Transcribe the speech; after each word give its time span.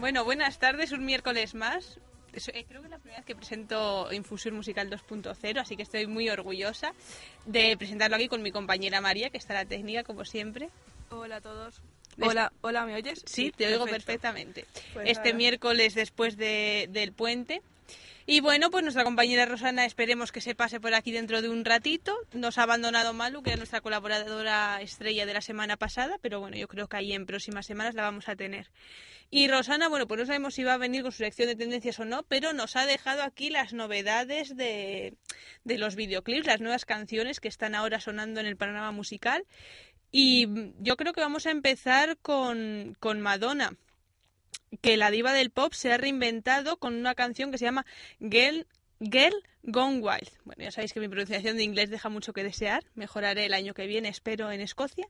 Bueno, 0.00 0.24
buenas 0.24 0.58
tardes, 0.58 0.92
un 0.92 1.04
miércoles 1.04 1.54
más. 1.54 1.98
Eh, 2.32 2.64
Creo 2.68 2.80
que 2.80 2.86
es 2.86 2.90
la 2.90 2.98
primera 2.98 3.18
vez 3.20 3.26
que 3.26 3.34
presento 3.36 4.10
Infusión 4.12 4.54
Musical 4.54 4.88
2.0, 4.88 5.58
así 5.60 5.76
que 5.76 5.82
estoy 5.82 6.06
muy 6.06 6.28
orgullosa 6.30 6.92
de 7.44 7.76
presentarlo 7.76 8.16
aquí 8.16 8.28
con 8.28 8.42
mi 8.42 8.50
compañera 8.52 9.00
María, 9.00 9.30
que 9.30 9.38
está 9.38 9.52
la 9.54 9.64
técnica, 9.64 10.04
como 10.04 10.24
siempre. 10.24 10.70
Hola 11.10 11.36
a 11.36 11.40
todos. 11.40 11.82
Hola, 12.22 12.52
hola, 12.60 12.86
¿me 12.86 12.94
oyes? 12.94 13.22
Sí, 13.26 13.52
te 13.56 13.66
oigo 13.66 13.86
perfectamente. 13.86 14.64
Pues 14.92 15.08
este 15.10 15.28
nada. 15.30 15.36
miércoles 15.36 15.94
después 15.94 16.36
de- 16.36 16.88
del 16.90 17.12
puente. 17.12 17.62
Y 18.26 18.40
bueno, 18.40 18.70
pues 18.70 18.84
nuestra 18.84 19.02
compañera 19.02 19.46
Rosana 19.46 19.84
esperemos 19.84 20.30
que 20.30 20.40
se 20.40 20.54
pase 20.54 20.78
por 20.78 20.94
aquí 20.94 21.10
dentro 21.10 21.42
de 21.42 21.48
un 21.48 21.64
ratito. 21.64 22.16
Nos 22.32 22.58
ha 22.58 22.62
abandonado 22.62 23.12
Malu, 23.12 23.42
que 23.42 23.50
era 23.50 23.56
nuestra 23.56 23.80
colaboradora 23.80 24.80
estrella 24.82 25.26
de 25.26 25.34
la 25.34 25.40
semana 25.40 25.76
pasada, 25.76 26.18
pero 26.22 26.38
bueno, 26.38 26.56
yo 26.56 26.68
creo 26.68 26.88
que 26.88 26.96
ahí 26.96 27.12
en 27.12 27.26
próximas 27.26 27.66
semanas 27.66 27.94
la 27.94 28.02
vamos 28.02 28.28
a 28.28 28.36
tener. 28.36 28.70
Y 29.30 29.48
Rosana, 29.48 29.88
bueno, 29.88 30.06
pues 30.06 30.20
no 30.20 30.26
sabemos 30.26 30.54
si 30.54 30.64
va 30.64 30.74
a 30.74 30.78
venir 30.78 31.02
con 31.02 31.12
su 31.12 31.18
sección 31.18 31.48
de 31.48 31.56
tendencias 31.56 31.98
o 32.00 32.04
no, 32.04 32.22
pero 32.24 32.52
nos 32.52 32.76
ha 32.76 32.84
dejado 32.86 33.22
aquí 33.22 33.48
las 33.48 33.72
novedades 33.72 34.56
de, 34.56 35.14
de 35.64 35.78
los 35.78 35.96
videoclips, 35.96 36.46
las 36.46 36.60
nuevas 36.60 36.84
canciones 36.84 37.40
que 37.40 37.48
están 37.48 37.74
ahora 37.74 38.00
sonando 38.00 38.40
en 38.40 38.46
el 38.46 38.56
panorama 38.56 38.92
musical. 38.92 39.44
Y 40.12 40.48
yo 40.78 40.96
creo 40.96 41.12
que 41.12 41.20
vamos 41.20 41.46
a 41.46 41.52
empezar 41.52 42.16
con, 42.18 42.96
con 42.98 43.20
Madonna, 43.20 43.76
que 44.80 44.96
la 44.96 45.10
diva 45.10 45.32
del 45.32 45.50
pop 45.50 45.72
se 45.72 45.92
ha 45.92 45.98
reinventado 45.98 46.78
con 46.78 46.94
una 46.94 47.14
canción 47.14 47.50
que 47.50 47.58
se 47.58 47.64
llama 47.64 47.86
Girl, 48.20 48.66
Girl 49.00 49.34
Gone 49.62 49.98
Wild. 49.98 50.30
Bueno, 50.44 50.62
ya 50.62 50.70
sabéis 50.70 50.92
que 50.92 51.00
mi 51.00 51.08
pronunciación 51.08 51.56
de 51.56 51.64
inglés 51.64 51.90
deja 51.90 52.08
mucho 52.08 52.32
que 52.32 52.44
desear. 52.44 52.84
Mejoraré 52.94 53.46
el 53.46 53.54
año 53.54 53.74
que 53.74 53.86
viene, 53.86 54.08
espero, 54.08 54.50
en 54.50 54.60
Escocia. 54.60 55.08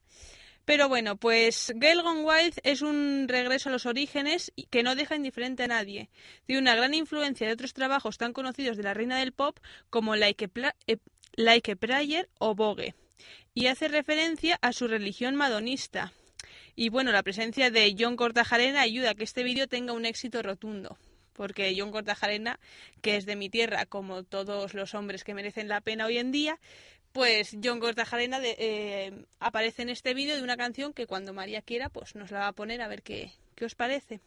Pero 0.65 0.89
bueno, 0.89 1.15
pues 1.15 1.73
Girl 1.79 2.03
Gone 2.03 2.23
Wild 2.23 2.59
es 2.63 2.81
un 2.81 3.25
regreso 3.27 3.69
a 3.69 3.71
los 3.71 3.85
orígenes 3.85 4.51
que 4.69 4.83
no 4.83 4.95
deja 4.95 5.15
indiferente 5.15 5.63
a 5.63 5.67
nadie. 5.67 6.09
Tiene 6.45 6.61
una 6.61 6.75
gran 6.75 6.93
influencia 6.93 7.47
de 7.47 7.53
otros 7.53 7.73
trabajos 7.73 8.17
tan 8.17 8.33
conocidos 8.33 8.77
de 8.77 8.83
la 8.83 8.93
reina 8.93 9.17
del 9.17 9.31
pop 9.31 9.57
como 9.89 10.15
Like 10.15 10.49
eh, 10.87 10.97
like 11.33 11.71
a 11.71 11.75
Prayer 11.75 12.29
o 12.37 12.53
Vogue. 12.53 12.93
Y 13.53 13.67
hace 13.67 13.87
referencia 13.87 14.57
a 14.61 14.71
su 14.71 14.87
religión 14.87 15.35
madonista. 15.35 16.13
Y 16.75 16.89
bueno, 16.89 17.11
la 17.11 17.23
presencia 17.23 17.69
de 17.69 17.95
John 17.97 18.15
Cortajarena 18.15 18.81
ayuda 18.81 19.11
a 19.11 19.15
que 19.15 19.23
este 19.23 19.43
vídeo 19.43 19.67
tenga 19.67 19.93
un 19.93 20.05
éxito 20.05 20.41
rotundo. 20.41 20.97
Porque 21.33 21.73
John 21.77 21.91
Cortajarena, 21.91 22.59
que 23.01 23.15
es 23.17 23.25
de 23.25 23.35
mi 23.35 23.49
tierra, 23.49 23.85
como 23.85 24.23
todos 24.23 24.73
los 24.73 24.93
hombres 24.93 25.23
que 25.23 25.33
merecen 25.33 25.67
la 25.67 25.81
pena 25.81 26.05
hoy 26.05 26.17
en 26.17 26.31
día, 26.31 26.59
pues 27.13 27.57
John 27.63 27.79
Cortajarena 27.79 28.39
de- 28.39 28.55
eh, 28.57 29.25
aparece 29.39 29.81
en 29.81 29.89
este 29.89 30.13
vídeo 30.13 30.35
de 30.35 30.43
una 30.43 30.57
canción 30.57 30.93
que 30.93 31.07
cuando 31.07 31.33
María 31.33 31.61
quiera, 31.61 31.89
pues 31.89 32.15
nos 32.15 32.31
la 32.31 32.39
va 32.39 32.47
a 32.47 32.53
poner 32.53 32.81
a 32.81 32.87
ver 32.87 33.01
qué, 33.01 33.31
qué 33.55 33.65
os 33.65 33.75
parece. 33.75 34.19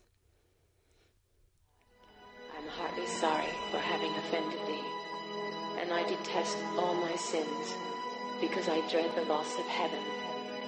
I'm 2.56 2.68
heartily 2.68 3.06
sorry 3.20 3.52
for 3.70 3.80
having 3.80 4.12
offended 4.24 4.60
thee, 4.66 5.82
and 5.82 5.92
I 5.92 6.02
detest 6.08 6.56
all 6.78 6.94
my 6.94 7.16
sins, 7.16 7.74
because 8.40 8.68
I 8.68 8.80
dread 8.90 9.10
the 9.14 9.24
loss 9.26 9.54
of 9.58 9.66
heaven 9.66 10.02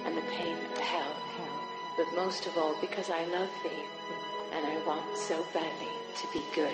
and 0.05 0.15
the 0.15 0.21
pain 0.37 0.53
of 0.73 0.79
but 1.97 2.05
most 2.15 2.45
of 2.45 2.57
all 2.57 2.75
because 2.79 3.09
I 3.09 3.25
love 3.25 3.49
thee, 3.63 3.85
and 4.53 4.65
I 4.65 4.77
want 4.85 5.17
so 5.17 5.45
badly 5.53 5.89
to 6.15 6.27
be 6.33 6.43
good, 6.55 6.71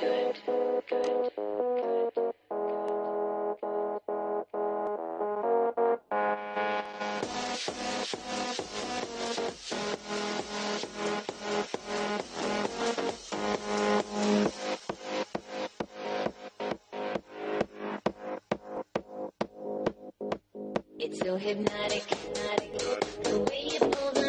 good, 0.00 0.36
good, 0.46 0.82
good. 0.90 1.32
It's 20.98 21.20
so 21.22 21.36
hypnotic, 21.36 22.04
hypnotic. 22.10 22.72
The 23.28 23.38
way 23.40 23.68
you 23.72 23.80
pull 23.80 24.18
on 24.18 24.19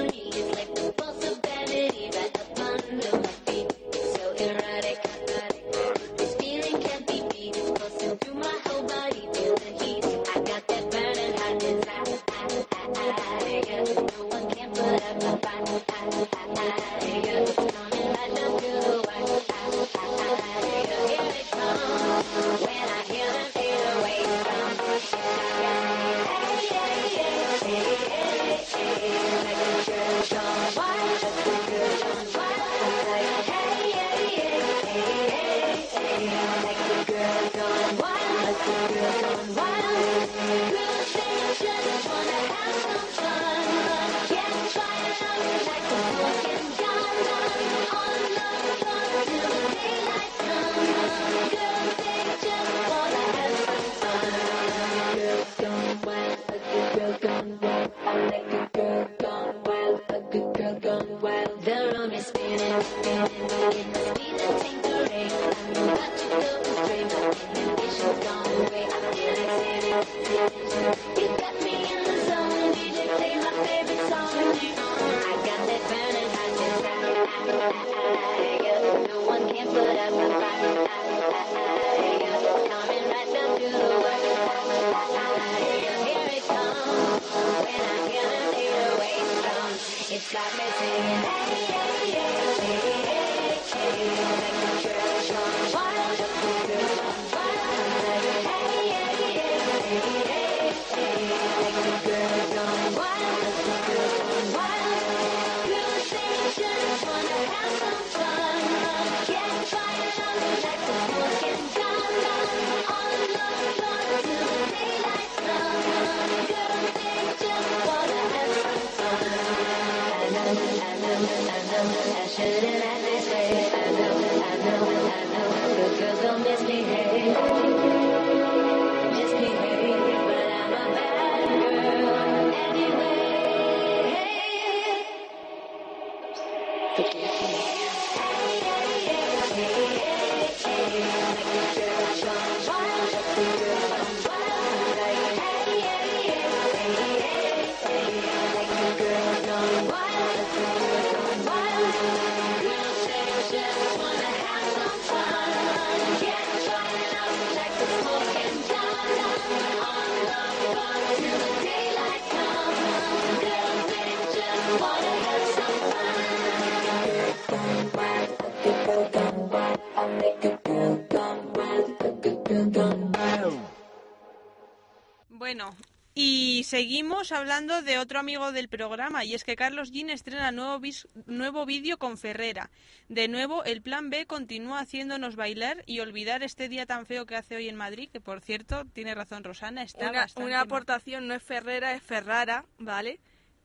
seguimos 176.81 177.31
hablando 177.31 177.83
de 177.83 177.99
otro 177.99 178.17
amigo 178.17 178.51
del 178.51 178.67
programa, 178.67 179.23
y 179.23 179.35
es 179.35 179.43
que 179.43 179.55
Carlos 179.55 179.91
Jean 179.91 180.09
estrena 180.09 180.51
nuevo, 180.51 180.79
vis- 180.79 181.07
nuevo 181.27 181.63
vídeo 181.67 181.99
con 181.99 182.17
Ferrera. 182.17 182.71
De 183.07 183.27
nuevo, 183.27 183.63
el 183.65 183.83
plan 183.83 184.09
B 184.09 184.25
continúa 184.25 184.79
haciéndonos 184.79 185.35
bailar 185.35 185.83
y 185.85 185.99
olvidar 185.99 186.41
este 186.41 186.69
día 186.69 186.87
tan 186.87 187.05
feo 187.05 187.27
que 187.27 187.35
hace 187.35 187.55
hoy 187.55 187.69
en 187.69 187.75
Madrid, 187.75 188.09
que 188.11 188.19
por 188.19 188.41
cierto, 188.41 188.83
tiene 188.93 189.13
razón 189.13 189.43
Rosana, 189.43 189.83
está 189.83 190.09
Una, 190.09 190.21
bastante 190.21 190.47
una 190.47 190.57
mal. 190.57 190.65
aportación 190.65 191.27
no 191.27 191.35
es 191.35 191.43
Ferrera, 191.43 191.93
es 191.93 192.01
Ferrara, 192.01 192.65
¿vale? 192.79 193.19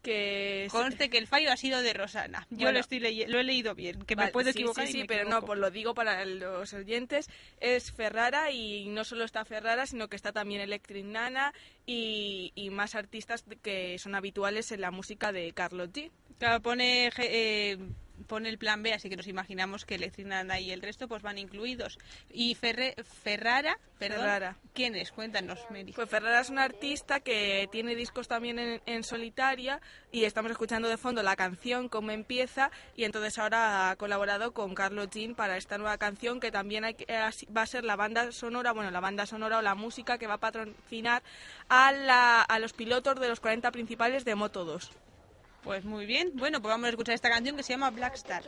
Que 0.07 0.69
Conste 0.71 1.11
que 1.11 1.19
el 1.19 1.27
fallo 1.27 1.51
ha 1.51 1.57
sido 1.57 1.83
de 1.83 1.93
Rosana. 1.93 2.47
Yo 2.51 2.59
Bueno. 2.59 2.73
lo, 2.75 2.79
estoy 2.79 3.01
lo 3.01 3.41
he 3.41 3.43
leído 3.43 3.75
bien, 3.75 4.05
que 4.05 4.15
me 4.15 4.29
puedo 4.29 4.53
sí, 4.53 4.59
equivocar. 4.59 4.87
Sí, 4.87 4.91
y 4.91 4.93
sí, 4.93 4.99
me 5.01 5.07
pero 5.07 5.29
no, 5.29 5.43
pues 5.43 5.59
lo 5.59 5.69
digo 5.73 5.95
para 5.95 6.25
los 6.25 6.73
oyentes. 6.75 7.29
Es 7.59 7.91
Ferrara 7.91 8.53
y 8.53 8.87
no 8.89 9.03
solo 9.03 9.25
está 9.25 9.45
Ferrara, 9.45 9.85
sino 9.85 10.07
que 10.07 10.15
está 10.15 10.31
también 10.31 10.61
Electric 10.61 11.05
Nana 11.05 11.53
y, 11.87 12.53
y 12.55 12.71
más 12.71 12.95
artistas 12.95 13.45
que 13.63 13.99
son 13.99 14.15
habituales 14.15 14.71
en 14.71 14.81
la 14.81 14.93
música 14.93 15.33
de 15.33 15.53
Carlos 15.53 15.89
G. 15.91 16.13
Claro, 16.39 16.63
pone, 16.63 17.11
eh, 17.19 17.77
pone 18.27 18.49
el 18.49 18.59
plan 18.59 18.83
B, 18.83 18.93
así 18.93 19.09
que 19.09 19.17
nos 19.17 19.27
imaginamos 19.27 19.85
que 19.85 19.97
Electric 19.97 20.27
Nana 20.27 20.59
y 20.61 20.71
el 20.71 20.83
resto 20.83 21.09
pues 21.09 21.23
van 21.23 21.39
incluidos. 21.39 21.99
Y 22.31 22.55
Ferre, 22.55 22.95
Ferrara, 23.23 23.79
perdón, 23.99 24.21
Ferrara. 24.21 24.57
¿quién 24.75 24.95
es? 24.95 25.13
Cuéntanos, 25.13 25.59
Mary. 25.71 25.93
Pues 25.93 26.09
Ferrara 26.09 26.41
es 26.41 26.51
una 26.51 26.65
artista 26.65 27.21
que 27.21 27.69
tiene 27.71 27.95
discos 27.95 28.29
también 28.29 28.59
en, 28.59 28.83
en 28.87 29.03
solitaria 29.05 29.81
y 30.13 30.25
estamos 30.25 30.51
escuchando 30.51 30.89
de 30.89 30.97
fondo 30.97 31.23
la 31.23 31.37
canción, 31.37 31.89
cómo 31.89 32.11
empieza, 32.11 32.71
y 32.97 33.05
entonces 33.05 33.39
ahora 33.39 33.91
ha 33.91 33.97
colaborado 33.97 34.53
con 34.53 34.75
Carlos 34.75 35.09
Jean 35.11 35.35
para 35.35 35.57
esta 35.57 35.79
nueva 35.79 35.99
canción 35.99 36.41
que 36.41 36.51
también 36.51 36.85
hay 36.85 36.97
eh, 37.09 37.21
va 37.57 37.63
a 37.63 37.67
ser 37.67 37.85
la 37.85 37.97
banda 37.97 38.33
sonora, 38.33 38.73
bueno, 38.73 38.91
la 38.91 39.01
banda 39.01 39.27
sonora 39.27 39.59
o 39.59 39.63
la 39.63 39.75
música 39.75 40.19
que 40.19 40.27
va 40.27 40.35
a 40.35 40.39
patrocinar 40.39 41.23
a, 41.69 41.93
la- 41.93 42.43
a 42.43 42.59
los 42.59 42.73
pilotos 42.73 43.21
de 43.21 43.29
los 43.29 43.41
40 43.41 43.71
principales 43.71 44.25
de 44.25 44.35
Moto 44.35 44.65
2. 44.65 44.91
Pues 45.67 45.85
muy 45.85 46.07
bien. 46.07 46.31
Bueno, 46.35 46.63
pues 46.63 46.73
vamos 46.73 46.87
a 46.87 46.91
escuchar 46.91 47.17
esta 47.17 47.29
canción 47.29 47.57
que 47.57 47.65
se 47.65 47.73
llama 47.73 47.91
Black 47.91 48.15
Star. 48.15 48.45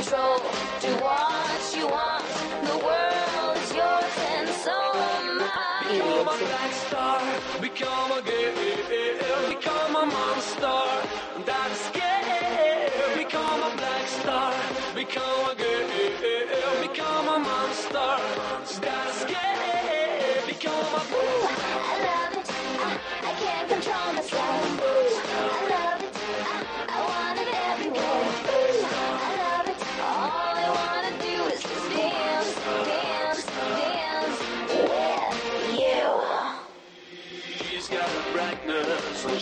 Kids 0.00 0.49
become 7.72 8.12
a 8.12 8.22
girl, 8.22 9.48
become 9.48 9.96
a 9.96 10.06
monster. 10.06 10.82
That's 11.44 11.80
scary. 11.86 12.90
Become 13.16 13.62
a 13.62 13.76
black 13.76 14.06
star, 14.08 14.54
become 14.94 15.50
a 15.50 15.54
girl, 15.54 16.82
become 16.82 17.28
a 17.28 17.38
monster. 17.38 18.80
That's 18.80 19.20
scary. 19.20 20.46
Become 20.46 20.94
a 20.94 22.19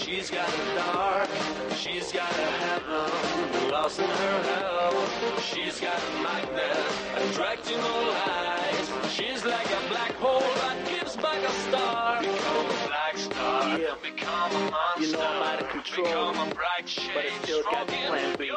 she's 0.08 0.30
got 0.30 0.48
a 0.48 0.74
dark. 0.74 1.28
She's 1.76 2.12
got 2.12 2.30
a 2.32 2.50
heaven 2.64 3.70
lost 3.70 3.98
in 3.98 4.08
her 4.08 4.42
hell. 4.42 5.06
She's 5.40 5.80
got 5.80 5.98
a 5.98 6.22
magnet 6.22 6.86
attracting 7.16 7.78
all 7.78 8.10
eyes. 8.10 8.86
She's 9.10 9.44
like 9.44 9.66
a 9.66 9.88
black 9.88 10.12
hole 10.14 10.40
that 10.40 10.78
gives 10.88 11.16
back 11.16 11.42
a 11.42 11.52
star. 11.68 12.20
Become 12.20 12.66
a 12.66 12.86
black 12.88 13.16
star. 13.18 13.78
Yeah. 13.78 13.94
Become 14.02 14.50
a 14.52 14.70
monster. 14.70 15.04
You 15.04 15.12
know 15.12 15.20
I'm 15.20 15.42
out 15.42 15.62
of 15.62 15.68
control, 15.68 16.06
Become 16.06 16.48
a 16.48 16.54
bright 16.54 16.88
shade. 16.88 17.10
but 17.14 17.24
I 17.26 17.44
still 17.44 17.62
got 17.64 17.88
strong 17.88 18.08
plan 18.08 18.36
B. 18.38 18.50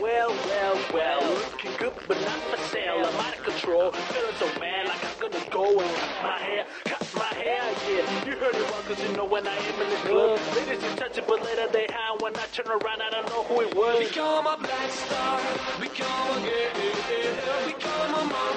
Well, 0.00 0.30
well, 0.46 0.78
well, 0.94 1.34
looking 1.34 1.72
good 1.78 1.92
but 2.06 2.20
not 2.20 2.38
for 2.50 2.56
sale. 2.68 3.04
I'm 3.04 3.14
out 3.26 3.36
of 3.36 3.42
control, 3.44 3.90
feeling 3.90 4.34
so 4.38 4.46
mad 4.60 4.86
like 4.86 5.04
I'm 5.04 5.20
gonna 5.20 5.44
go 5.50 5.80
and 5.80 5.96
cut 5.96 6.22
my 6.22 6.38
hair, 6.38 6.66
cut 6.84 7.14
my 7.16 7.34
hair, 7.34 7.62
yeah. 7.88 8.26
You 8.26 8.32
heard 8.38 8.54
it 8.54 8.70
wrong 8.70 8.82
cause 8.86 9.02
you 9.02 9.16
know 9.16 9.24
when 9.24 9.46
I 9.48 9.56
am 9.56 9.82
in 9.82 9.90
the 9.90 9.96
club. 9.96 10.40
Ladies 10.54 10.82
you 10.84 10.96
touch 10.96 11.18
it 11.18 11.26
but 11.26 11.44
later 11.44 11.66
they 11.72 11.86
hide. 11.90 12.20
When 12.22 12.36
I 12.36 12.46
turn 12.52 12.68
around 12.68 13.02
I 13.02 13.10
don't 13.10 13.28
know 13.28 13.42
who 13.44 13.60
it 13.62 13.74
was. 13.74 14.08
Become 14.08 14.46
a 14.46 14.56
black 14.56 14.90
star, 14.90 15.40
become 15.80 16.38
a 16.38 16.46
girl, 16.46 17.66
become 17.66 18.14
a 18.14 18.24
monster. 18.24 18.47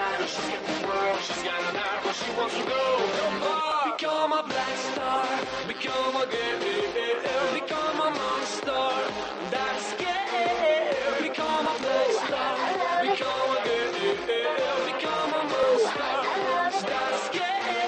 Got 0.00 0.20
a 0.20 0.26
she's 0.26 0.48
got 0.48 0.64
the 0.66 0.86
world. 0.86 1.18
She's 1.20 1.42
got 1.42 1.60
an 1.68 1.76
eye 1.76 2.00
where 2.02 2.16
she 2.20 2.30
wants 2.38 2.56
to 2.56 2.64
go. 2.72 2.84
Become 3.90 4.32
a 4.32 4.42
black 4.50 4.76
star, 4.88 5.26
become 5.68 6.16
a 6.16 6.26
girl, 6.32 7.46
become 7.52 8.00
a 8.00 8.10
monster. 8.20 8.86
That's 9.52 9.84
scary. 9.92 11.28
Become 11.28 11.66
a 11.72 11.76
black 11.84 12.10
star, 12.24 12.56
become 13.04 13.50
a 13.52 13.60
girl, 13.68 13.92
become 14.88 15.32
a 15.36 15.44
monster. 15.52 16.16
That's 16.92 17.20
scary. 17.28 17.84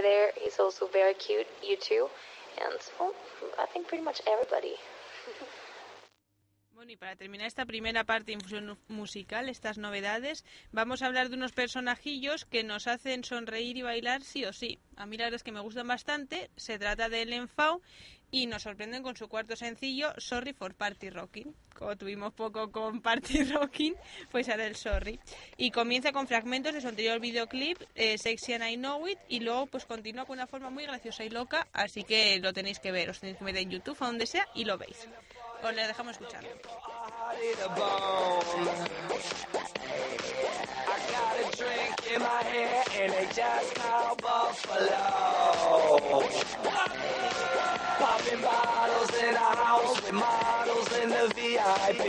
over 0.00 0.08
there, 0.08 0.32
he's 0.42 0.58
also 0.58 0.88
very 0.92 1.14
cute. 1.14 1.46
You 1.62 1.76
too. 1.76 2.08
And 2.60 2.78
well, 2.98 3.14
I 3.58 3.66
think 3.66 3.88
pretty 3.88 4.04
much 4.04 4.20
everybody. 4.26 4.76
Bueno, 6.72 6.92
y 6.92 6.96
para 6.96 7.14
terminar 7.14 7.46
esta 7.46 7.66
primera 7.66 8.04
parte 8.04 8.26
de 8.26 8.32
infusión 8.32 8.78
musical, 8.88 9.50
estas 9.50 9.76
novedades, 9.76 10.46
vamos 10.72 11.02
a 11.02 11.06
hablar 11.06 11.28
de 11.28 11.36
unos 11.36 11.52
personajillos 11.52 12.46
que 12.46 12.64
nos 12.64 12.86
hacen 12.86 13.22
sonreír 13.22 13.76
y 13.76 13.82
bailar 13.82 14.22
sí 14.22 14.46
o 14.46 14.52
sí. 14.54 14.78
A 14.96 15.04
mí 15.04 15.18
la 15.18 15.24
verdad 15.24 15.36
es 15.36 15.42
que 15.42 15.52
me 15.52 15.60
gustan 15.60 15.86
bastante. 15.86 16.50
Se 16.56 16.78
trata 16.78 17.10
de 17.10 17.20
Ellen 17.20 17.48
Fau 17.48 17.82
y 18.30 18.46
nos 18.46 18.62
sorprenden 18.62 19.02
con 19.02 19.16
su 19.16 19.28
cuarto 19.28 19.56
sencillo, 19.56 20.12
Sorry 20.18 20.52
for 20.52 20.74
Party 20.74 21.10
Rocking. 21.10 21.54
Como 21.74 21.96
tuvimos 21.96 22.32
poco 22.32 22.70
con 22.70 23.00
Party 23.00 23.44
Rocking, 23.52 23.94
pues 24.30 24.48
ahora 24.48 24.66
el 24.66 24.76
Sorry. 24.76 25.18
Y 25.56 25.70
comienza 25.70 26.12
con 26.12 26.26
fragmentos 26.26 26.74
de 26.74 26.80
su 26.80 26.88
anterior 26.88 27.20
videoclip, 27.20 27.80
eh, 27.94 28.18
Sexy 28.18 28.54
and 28.54 28.64
I 28.64 28.76
Know 28.76 29.06
It, 29.08 29.18
y 29.28 29.40
luego 29.40 29.66
pues 29.66 29.86
continúa 29.86 30.24
con 30.24 30.38
una 30.38 30.46
forma 30.46 30.70
muy 30.70 30.84
graciosa 30.84 31.24
y 31.24 31.30
loca, 31.30 31.68
así 31.72 32.04
que 32.04 32.38
lo 32.38 32.52
tenéis 32.52 32.78
que 32.78 32.92
ver, 32.92 33.10
os 33.10 33.20
tenéis 33.20 33.38
que 33.38 33.44
meter 33.44 33.62
en 33.62 33.70
YouTube 33.70 33.96
o 34.00 34.04
donde 34.04 34.26
sea 34.26 34.46
y 34.54 34.64
lo 34.64 34.78
veis. 34.78 35.08
Os 35.62 35.74
lo 35.74 35.86
dejamos 35.86 36.12
escuchando. 36.12 36.48
Popping 48.00 48.40
bottles 48.40 49.10
in 49.22 49.34
a 49.34 49.38
house 49.38 50.02
with 50.02 50.12
models 50.12 50.88
in 51.02 51.10
the 51.10 51.32
VIP. 51.36 52.00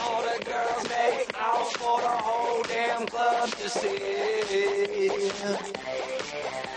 All 0.00 0.22
the 0.22 0.44
girls 0.44 0.82
make 0.88 1.30
out 1.38 1.72
for 1.74 2.00
the 2.00 2.08
whole 2.08 2.62
damn 2.64 3.06
club 3.06 3.50
to 3.50 3.68
see. 3.68 5.08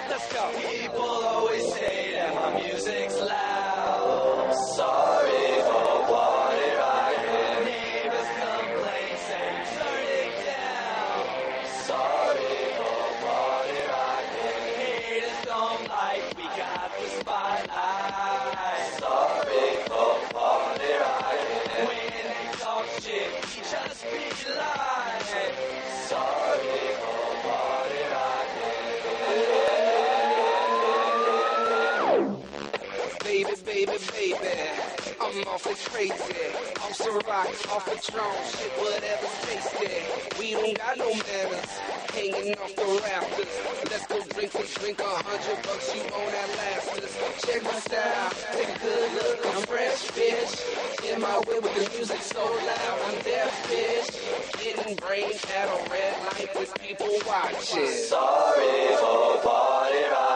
Let's 0.09 0.33
go. 0.33 0.51
People 0.59 1.01
always 1.01 1.73
say 1.73 2.11
that 2.13 2.35
my 2.35 2.61
music's 2.61 3.19
loud. 3.19 4.53
Sorry 4.75 5.18
I'm 35.65 35.73
awfully 35.73 36.07
crazy. 36.07 36.35
Off 36.79 36.93
some 36.93 37.15
rock, 37.27 37.47
off 37.75 37.87
a 37.87 37.91
Patron, 37.91 38.23
shit, 38.47 38.71
whatever's 38.79 39.35
tasty. 39.43 40.39
We 40.39 40.51
don't 40.53 40.77
got 40.77 40.97
no 40.97 41.09
manners, 41.09 41.71
hanging 42.15 42.55
off 42.59 42.75
the 42.75 43.01
rafters. 43.03 43.91
Let's 43.91 44.07
go 44.07 44.21
drink 44.35 44.55
a 44.55 44.79
drink, 44.79 44.99
a 44.99 45.03
hundred 45.03 45.63
bucks, 45.63 45.95
you 45.95 46.01
own 46.01 46.31
that 46.31 46.49
last 46.55 47.03
us. 47.03 47.45
Check 47.45 47.63
my 47.63 47.79
style, 47.79 48.31
take 48.53 48.69
a 48.69 48.79
good 48.79 49.13
look, 49.15 49.55
I'm 49.55 49.61
fresh, 49.63 50.07
bitch. 50.15 51.13
in 51.13 51.21
my 51.21 51.39
way 51.39 51.59
with 51.59 51.75
the 51.75 51.97
music 51.97 52.21
so 52.21 52.43
loud. 52.43 52.99
I'm 53.07 53.21
deaf, 53.23 53.51
bitch. 53.67 54.63
Getting 54.63 54.95
brain 54.95 55.31
at 55.57 55.67
a 55.67 55.89
red 55.91 56.23
light 56.23 56.55
with 56.55 56.73
people 56.79 57.09
watching. 57.27 57.87
Sorry 57.87 58.95
for 58.95 59.41
party 59.43 60.03
rocking. 60.11 60.28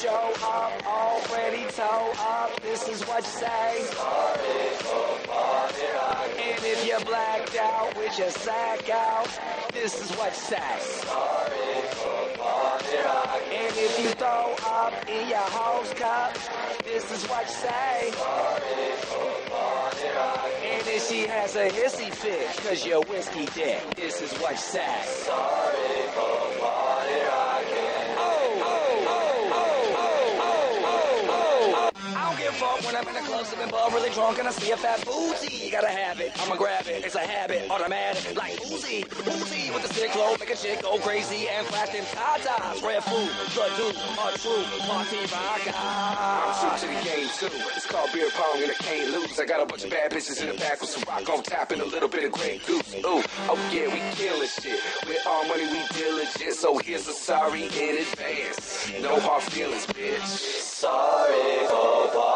Show 0.00 0.32
up 0.42 0.86
already 0.86 1.70
toe 1.72 2.12
up, 2.16 2.58
this 2.62 2.88
is 2.88 3.02
what 3.02 3.22
you 3.22 3.28
say. 3.28 3.82
Sorry 3.92 4.70
for 4.78 5.28
party. 5.28 6.40
And 6.40 6.64
if 6.64 6.86
you're 6.86 7.04
blacked 7.04 7.54
out 7.56 7.94
with 7.98 8.18
your 8.18 8.30
sack 8.30 8.88
out, 8.88 9.28
this 9.74 10.00
is 10.00 10.10
what 10.16 10.30
you 10.32 10.40
say. 10.40 10.78
Sorry 10.80 11.82
for 12.00 12.38
party. 12.38 12.96
And 13.52 13.76
if 13.76 13.98
you 14.02 14.08
throw 14.12 14.54
up 14.64 14.94
in 15.06 15.28
your 15.28 15.38
hose 15.38 15.92
cup, 15.92 16.34
this 16.82 17.04
is 17.12 17.28
what 17.28 17.44
you 17.44 17.52
say. 17.52 18.12
Party. 18.16 18.70
And 20.64 20.88
if 20.88 21.08
she 21.10 21.26
has 21.26 21.56
a 21.56 21.68
hissy 21.68 22.10
fit, 22.10 22.46
cause 22.66 22.86
you're 22.86 23.02
whiskey 23.02 23.44
dick, 23.54 23.82
this 23.96 24.22
is 24.22 24.32
what 24.38 24.52
you 24.52 24.56
say. 24.56 25.02
Sorry 25.04 26.08
for 26.14 26.58
party 26.58 26.89
I 32.50 32.52
don't 32.52 32.58
give 32.58 32.62
a 32.62 32.82
fuck 32.82 32.84
when 32.84 32.96
I'm 32.96 33.06
in 33.06 33.14
the 33.14 33.28
club 33.30 33.46
sipping 33.46 33.70
bub 33.70 33.92
really 33.92 34.10
drunk 34.10 34.38
and 34.38 34.48
I 34.48 34.50
see 34.50 34.72
a 34.72 34.76
fat 34.76 35.04
booty. 35.06 35.66
You 35.66 35.70
gotta 35.70 35.88
have 35.88 36.18
it, 36.18 36.32
I'ma 36.42 36.56
grab 36.56 36.86
it. 36.88 37.04
It's 37.04 37.14
a 37.14 37.20
habit, 37.20 37.70
automatic, 37.70 38.36
like 38.36 38.58
Uzi. 38.66 39.06
Uzi 39.06 39.72
with 39.72 39.86
the 39.86 39.94
sick 39.94 40.10
flow, 40.10 40.34
make 40.40 40.50
a 40.50 40.56
chick 40.56 40.82
go 40.82 40.98
crazy 40.98 41.46
and 41.46 41.64
flash 41.68 41.90
them 41.90 42.04
tatas. 42.10 42.82
Red 42.82 43.04
food, 43.04 43.30
the 43.54 43.70
dude, 43.78 43.94
untrue, 44.18 44.66
party 44.82 45.18
rocker. 45.30 45.74
I'm 45.78 46.50
true 46.58 46.74
to 46.74 46.86
the 46.90 47.00
game 47.06 47.28
too. 47.38 47.54
It's 47.76 47.86
called 47.86 48.10
beer 48.12 48.30
pong 48.34 48.62
and 48.62 48.72
I 48.72 48.74
can't 48.74 49.10
lose. 49.12 49.38
I 49.38 49.46
got 49.46 49.62
a 49.62 49.66
bunch 49.66 49.84
of 49.84 49.90
bad 49.90 50.10
bitches 50.10 50.42
in 50.42 50.48
the 50.48 50.54
back 50.54 50.80
with 50.80 50.90
some 50.90 51.04
rock 51.06 51.28
on 51.30 51.44
tap 51.44 51.70
and 51.70 51.82
a 51.82 51.86
little 51.86 52.08
bit 52.08 52.24
of 52.24 52.32
Grey 52.32 52.58
Goose. 52.66 52.94
Ooh, 52.96 53.22
oh 53.46 53.70
yeah, 53.70 53.86
we 53.86 54.02
killing 54.16 54.48
shit. 54.48 54.80
With 55.06 55.22
all 55.24 55.46
money 55.46 55.66
we 55.70 55.86
diligent, 55.94 56.54
so 56.54 56.78
here's 56.78 57.06
a 57.06 57.12
sorry 57.12 57.64
in 57.64 57.98
advance. 57.98 58.90
No 59.00 59.20
hard 59.20 59.42
feelings, 59.44 59.86
bitch. 59.86 60.26
Sorry 60.26 61.68
for 61.68 62.29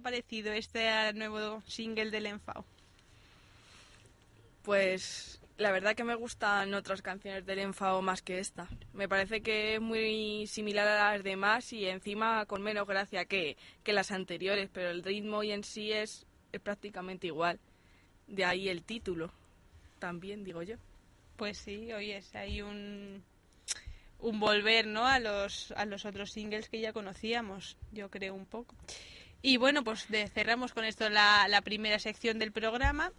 ha 0.00 0.02
parecido 0.02 0.52
este 0.52 1.12
nuevo 1.12 1.62
single 1.66 2.10
del 2.10 2.26
Enfao? 2.26 2.64
Pues 4.62 5.40
la 5.58 5.72
verdad 5.72 5.94
que 5.94 6.04
me 6.04 6.14
gustan 6.14 6.72
otras 6.72 7.02
canciones 7.02 7.44
del 7.44 7.58
Enfao 7.58 8.00
más 8.00 8.22
que 8.22 8.38
esta. 8.38 8.66
Me 8.94 9.08
parece 9.08 9.42
que 9.42 9.74
es 9.74 9.80
muy 9.80 10.46
similar 10.46 10.88
a 10.88 11.12
las 11.12 11.22
demás 11.22 11.72
y 11.74 11.86
encima 11.86 12.46
con 12.46 12.62
menos 12.62 12.86
gracia 12.86 13.26
que, 13.26 13.58
que 13.84 13.92
las 13.92 14.10
anteriores, 14.10 14.70
pero 14.72 14.88
el 14.88 15.02
ritmo 15.02 15.42
y 15.42 15.52
en 15.52 15.64
sí 15.64 15.92
es, 15.92 16.26
es 16.52 16.60
prácticamente 16.60 17.26
igual. 17.26 17.58
De 18.26 18.46
ahí 18.46 18.70
el 18.70 18.82
título, 18.82 19.30
también 19.98 20.44
digo 20.44 20.62
yo. 20.62 20.76
Pues 21.36 21.58
sí, 21.58 21.92
hoy 21.92 22.12
es 22.12 22.34
hay 22.34 22.62
un, 22.62 23.22
un 24.20 24.40
volver 24.40 24.86
¿no? 24.86 25.06
a, 25.06 25.18
los, 25.18 25.72
a 25.72 25.84
los 25.84 26.06
otros 26.06 26.32
singles 26.32 26.70
que 26.70 26.80
ya 26.80 26.94
conocíamos, 26.94 27.76
yo 27.92 28.08
creo 28.10 28.34
un 28.34 28.46
poco. 28.46 28.74
Y 29.42 29.56
bueno, 29.56 29.84
pues 29.84 30.06
cerramos 30.34 30.72
con 30.72 30.84
esto 30.84 31.08
la, 31.08 31.60
primera 31.64 31.98
sección 31.98 32.38
del 32.38 32.52
programa. 32.52 33.12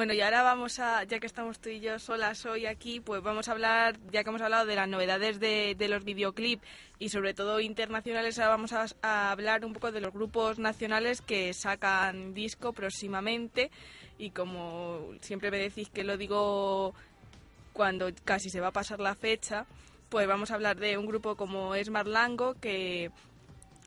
Bueno, 0.00 0.14
y 0.14 0.22
ahora 0.22 0.42
vamos 0.42 0.78
a, 0.78 1.04
ya 1.04 1.20
que 1.20 1.26
estamos 1.26 1.58
tú 1.58 1.68
y 1.68 1.80
yo 1.80 1.98
solas 1.98 2.46
hoy 2.46 2.64
aquí, 2.64 3.00
pues 3.00 3.22
vamos 3.22 3.48
a 3.48 3.52
hablar, 3.52 3.98
ya 4.10 4.24
que 4.24 4.30
hemos 4.30 4.40
hablado 4.40 4.64
de 4.64 4.74
las 4.74 4.88
novedades 4.88 5.38
de, 5.40 5.76
los 5.90 6.04
videoclips 6.04 6.66
y 6.98 7.10
sobre 7.10 7.34
todo 7.34 7.60
internacionales, 7.60 8.38
ahora 8.38 8.48
vamos 8.48 8.72
a, 8.72 8.86
a 9.02 9.30
hablar 9.30 9.62
un 9.62 9.74
poco 9.74 9.92
de 9.92 10.00
los 10.00 10.10
grupos 10.14 10.58
nacionales 10.58 11.20
que 11.20 11.52
sacan 11.52 12.32
disco 12.32 12.72
próximamente 12.72 13.70
y 14.16 14.30
como 14.30 15.06
siempre 15.20 15.50
me 15.50 15.58
decís 15.58 15.90
que 15.90 16.02
lo 16.02 16.16
digo 16.16 16.94
cuando 17.74 18.10
casi 18.24 18.48
se 18.48 18.60
va 18.60 18.68
a 18.68 18.72
pasar 18.72 19.00
la 19.00 19.14
fecha, 19.14 19.66
pues 20.08 20.26
vamos 20.26 20.50
a 20.50 20.54
hablar 20.54 20.78
de 20.78 20.96
un 20.96 21.04
grupo 21.04 21.36
como 21.36 21.74
es 21.74 21.90
Marlango 21.90 22.54
que 22.54 23.10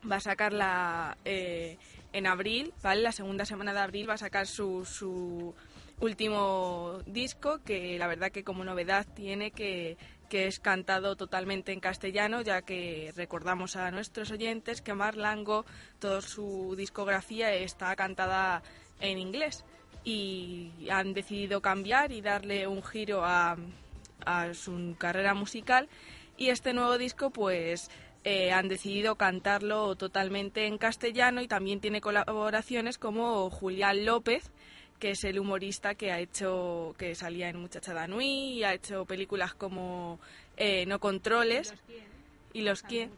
va 0.08 0.18
a 0.18 0.20
sacarla 0.20 1.18
eh, 1.26 1.80
en 2.12 2.28
abril, 2.28 2.72
¿vale? 2.84 3.02
La 3.02 3.12
segunda 3.12 3.46
semana 3.46 3.74
de 3.74 3.80
abril 3.80 4.08
va 4.08 4.14
a 4.14 4.20
sacar 4.20 4.46
su, 4.46 4.86
su 4.86 5.56
último 6.04 7.00
disco, 7.06 7.60
que 7.64 7.98
la 7.98 8.08
verdad 8.08 8.32
que 8.32 8.44
como 8.44 8.64
novedad 8.64 9.06
tiene 9.16 9.52
que, 9.52 9.98
que 10.30 10.48
es 10.48 10.60
cantado 10.60 11.16
totalmente 11.16 11.72
en 11.72 11.80
castellano, 11.80 12.42
ya 12.42 12.62
que 12.62 13.14
recordamos 13.16 13.76
a 13.76 13.92
nuestros 13.92 14.32
oyentes 14.32 14.82
que 14.82 14.94
Marlango, 14.94 15.66
toda 16.00 16.22
su 16.22 16.76
discografía 16.76 17.54
está 17.54 17.96
cantada 17.96 18.64
en 19.00 19.18
inglés. 19.18 19.64
Y 20.06 20.72
han 20.92 21.14
decidido 21.14 21.62
cambiar 21.62 22.12
y 22.12 22.22
darle 22.22 22.68
un 22.68 22.84
giro 22.84 23.24
a, 23.24 23.56
a 24.26 24.54
su 24.54 24.96
carrera 24.98 25.34
musical. 25.34 25.88
Y 26.36 26.50
este 26.50 26.74
nuevo 26.74 26.98
disco 26.98 27.30
pues 27.30 27.90
eh, 28.26 28.52
han 28.52 28.70
decidido 28.70 29.16
cantarlo 29.16 29.96
totalmente 29.96 30.66
en 30.66 30.78
castellano 30.78 31.42
y 31.42 31.48
también 31.48 31.82
tiene 31.82 32.00
colaboraciones 32.00 32.98
como 32.98 33.50
Julián 33.50 34.06
López 34.06 34.52
que 35.00 35.12
es 35.12 35.24
el 35.24 35.40
humorista 35.40 35.96
que 35.96 36.12
ha 36.12 36.20
hecho 36.20 36.96
que 36.98 37.14
salía 37.16 37.50
en 37.50 37.58
Muchachada 37.60 38.08
Nui 38.08 38.26
y 38.54 38.64
ha 38.64 38.74
hecho 38.74 39.06
películas 39.06 39.54
como 39.54 40.20
eh, 40.58 40.86
No 40.86 41.00
Controles 41.00 41.74
y 42.54 42.62
Los 42.62 42.82
Quién 42.84 43.12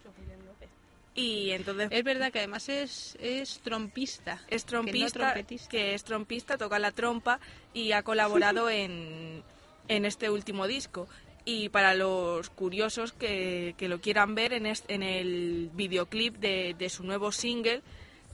y 1.17 1.51
entonces 1.51 1.87
Es 1.91 2.03
verdad 2.03 2.31
que 2.31 2.39
además 2.39 2.67
es, 2.67 3.17
es 3.21 3.59
trompista. 3.59 4.41
es 4.49 4.63
que 4.65 4.75
no 4.75 4.81
trompista, 4.83 5.19
trompetista. 5.19 5.69
que 5.69 5.93
es 5.93 6.03
trompista, 6.03 6.57
toca 6.57 6.77
la 6.79 6.91
trompa 6.91 7.39
y 7.73 7.93
ha 7.93 8.03
colaborado 8.03 8.69
en, 8.69 9.41
en 9.87 10.05
este 10.05 10.29
último 10.29 10.67
disco. 10.67 11.07
Y 11.45 11.69
para 11.69 11.93
los 11.93 12.49
curiosos 12.49 13.13
que, 13.13 13.75
que 13.77 13.87
lo 13.87 14.01
quieran 14.01 14.33
ver 14.35 14.51
en, 14.51 14.65
est- 14.65 14.89
en 14.89 15.03
el 15.03 15.69
videoclip 15.73 16.35
de, 16.37 16.75
de 16.77 16.89
su 16.89 17.03
nuevo 17.03 17.31
single, 17.31 17.81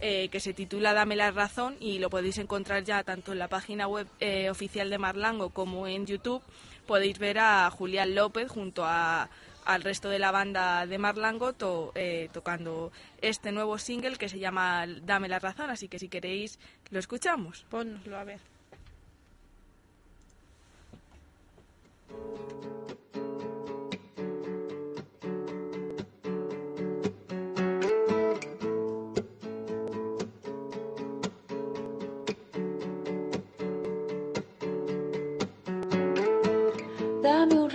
eh, 0.02 0.30
que 0.30 0.40
se 0.40 0.54
titula 0.54 0.94
Dame 0.94 1.16
la 1.16 1.32
razón 1.32 1.78
y 1.80 2.00
lo 2.00 2.10
podéis 2.10 2.38
encontrar 2.40 2.84
ya 2.84 3.04
tanto 3.04 3.32
en 3.32 3.40
la 3.40 3.48
página 3.48 3.88
web 3.88 4.08
eh, 4.20 4.50
oficial 4.50 4.90
de 4.90 4.98
Marlango 4.98 5.52
como 5.52 5.88
en 5.88 6.08
YouTube, 6.08 6.42
podéis 6.88 7.20
ver 7.20 7.38
a 7.40 7.70
Julián 7.70 8.16
López 8.16 8.50
junto 8.50 8.84
a, 8.84 9.30
al 9.66 9.84
resto 9.84 10.10
de 10.10 10.20
la 10.20 10.32
banda 10.32 10.86
de 10.86 10.98
Marlango 10.98 11.54
eh, 11.96 12.30
tocando 12.34 12.92
este 13.22 13.52
nuevo 13.52 13.78
single 13.78 14.18
que 14.18 14.30
se 14.30 14.40
llama 14.40 14.86
Dame 14.88 15.28
la 15.28 15.40
razón, 15.40 15.70
así 15.70 15.88
que 15.88 16.00
si 16.00 16.10
queréis 16.10 16.60
lo 16.90 17.00
escuchamos. 17.00 17.66
Pónnoslo 17.70 18.18
a 18.18 18.24
ver. 18.24 18.40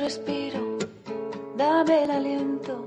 Respiro, 0.06 0.78
dame 1.56 2.04
el 2.04 2.10
aliento, 2.12 2.86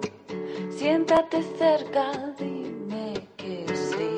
siéntate 0.69 1.43
cerca, 1.57 2.33
dime 2.39 3.27
que 3.35 3.65
sí. 3.75 4.11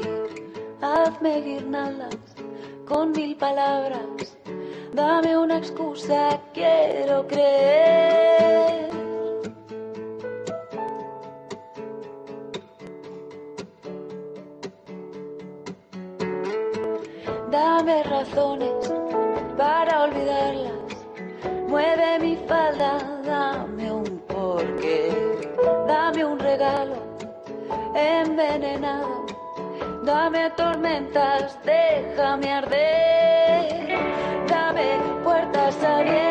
Hazme 0.82 1.42
guirnaldas 1.42 2.16
con 2.88 3.12
mil 3.14 3.36
palabras, 3.38 4.38
dame 4.94 5.36
una 5.36 5.58
excusa, 5.58 6.40
quiero 6.54 7.26
creer. 7.26 8.92
Dame 17.50 18.04
razones 18.04 18.91
envenenado. 28.42 29.26
Dame 30.04 30.50
tormentas, 30.52 31.58
déjame 31.64 32.52
arder. 32.52 34.00
Dame 34.48 35.00
puertas 35.24 35.76
abiertas, 35.84 36.31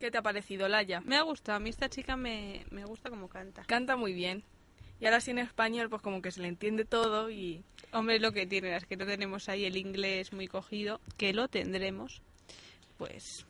¿Qué 0.00 0.10
te 0.10 0.16
ha 0.16 0.22
parecido, 0.22 0.66
Laya? 0.66 1.02
Me 1.02 1.16
ha 1.16 1.22
gustado, 1.22 1.56
a 1.56 1.60
mí 1.60 1.68
esta 1.68 1.90
chica 1.90 2.16
me, 2.16 2.64
me 2.70 2.86
gusta 2.86 3.10
como 3.10 3.28
canta. 3.28 3.62
Canta 3.64 3.96
muy 3.96 4.14
bien. 4.14 4.42
Y 4.98 5.04
ahora 5.04 5.20
sí 5.20 5.30
en 5.30 5.38
español, 5.38 5.90
pues 5.90 6.00
como 6.00 6.22
que 6.22 6.30
se 6.30 6.40
le 6.40 6.48
entiende 6.48 6.86
todo 6.86 7.30
y... 7.30 7.62
Hombre, 7.92 8.18
lo 8.18 8.32
que 8.32 8.46
tiene 8.46 8.74
es 8.76 8.86
que 8.86 8.96
no 8.96 9.04
tenemos 9.04 9.48
ahí 9.50 9.66
el 9.66 9.76
inglés 9.76 10.32
muy 10.32 10.48
cogido, 10.48 11.00
que 11.18 11.34
lo 11.34 11.48
tendremos, 11.48 12.22
pues 12.96 13.46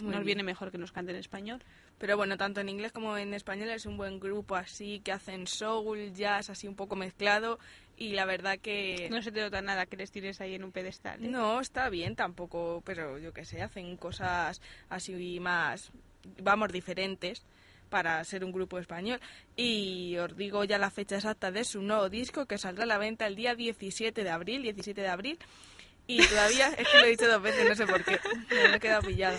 Muy 0.00 0.12
nos 0.12 0.20
bien. 0.20 0.26
viene 0.26 0.42
mejor 0.42 0.70
que 0.70 0.78
nos 0.78 0.90
cante 0.92 1.12
en 1.12 1.18
español. 1.18 1.62
Pero 1.98 2.16
bueno, 2.16 2.38
tanto 2.38 2.60
en 2.60 2.70
inglés 2.70 2.92
como 2.92 3.18
en 3.18 3.34
español 3.34 3.68
es 3.68 3.84
un 3.84 3.98
buen 3.98 4.20
grupo 4.20 4.56
así, 4.56 5.00
que 5.00 5.12
hacen 5.12 5.46
soul, 5.46 6.14
jazz, 6.14 6.48
así 6.48 6.66
un 6.66 6.76
poco 6.76 6.96
mezclado. 6.96 7.58
Y 8.00 8.14
la 8.14 8.24
verdad 8.24 8.58
que... 8.58 9.08
No 9.10 9.20
se 9.20 9.30
te 9.30 9.42
nota 9.42 9.60
nada 9.60 9.84
que 9.84 9.98
les 9.98 10.10
tires 10.10 10.40
ahí 10.40 10.54
en 10.54 10.64
un 10.64 10.72
pedestal. 10.72 11.22
¿eh? 11.22 11.28
No, 11.28 11.60
está 11.60 11.90
bien 11.90 12.16
tampoco, 12.16 12.82
pero 12.82 13.18
yo 13.18 13.34
qué 13.34 13.44
sé, 13.44 13.60
hacen 13.60 13.98
cosas 13.98 14.62
así 14.88 15.38
más, 15.38 15.92
vamos, 16.42 16.72
diferentes 16.72 17.44
para 17.90 18.24
ser 18.24 18.42
un 18.42 18.52
grupo 18.52 18.78
español. 18.78 19.20
Y 19.54 20.16
os 20.16 20.34
digo 20.34 20.64
ya 20.64 20.78
la 20.78 20.90
fecha 20.90 21.16
exacta 21.16 21.50
de 21.50 21.62
su 21.62 21.82
nuevo 21.82 22.08
disco 22.08 22.46
que 22.46 22.56
saldrá 22.56 22.84
a 22.84 22.86
la 22.86 22.96
venta 22.96 23.26
el 23.26 23.36
día 23.36 23.54
17 23.54 24.24
de 24.24 24.30
abril, 24.30 24.62
17 24.62 24.98
de 24.98 25.08
abril. 25.08 25.38
Y 26.06 26.26
todavía, 26.26 26.68
es 26.68 26.88
que 26.88 26.98
lo 27.00 27.04
he 27.04 27.10
dicho 27.10 27.28
dos 27.28 27.42
veces, 27.42 27.68
no 27.68 27.74
sé 27.74 27.86
por 27.86 28.02
qué, 28.02 28.18
me 28.70 28.76
he 28.76 28.80
quedado 28.80 29.02
pillada. 29.02 29.38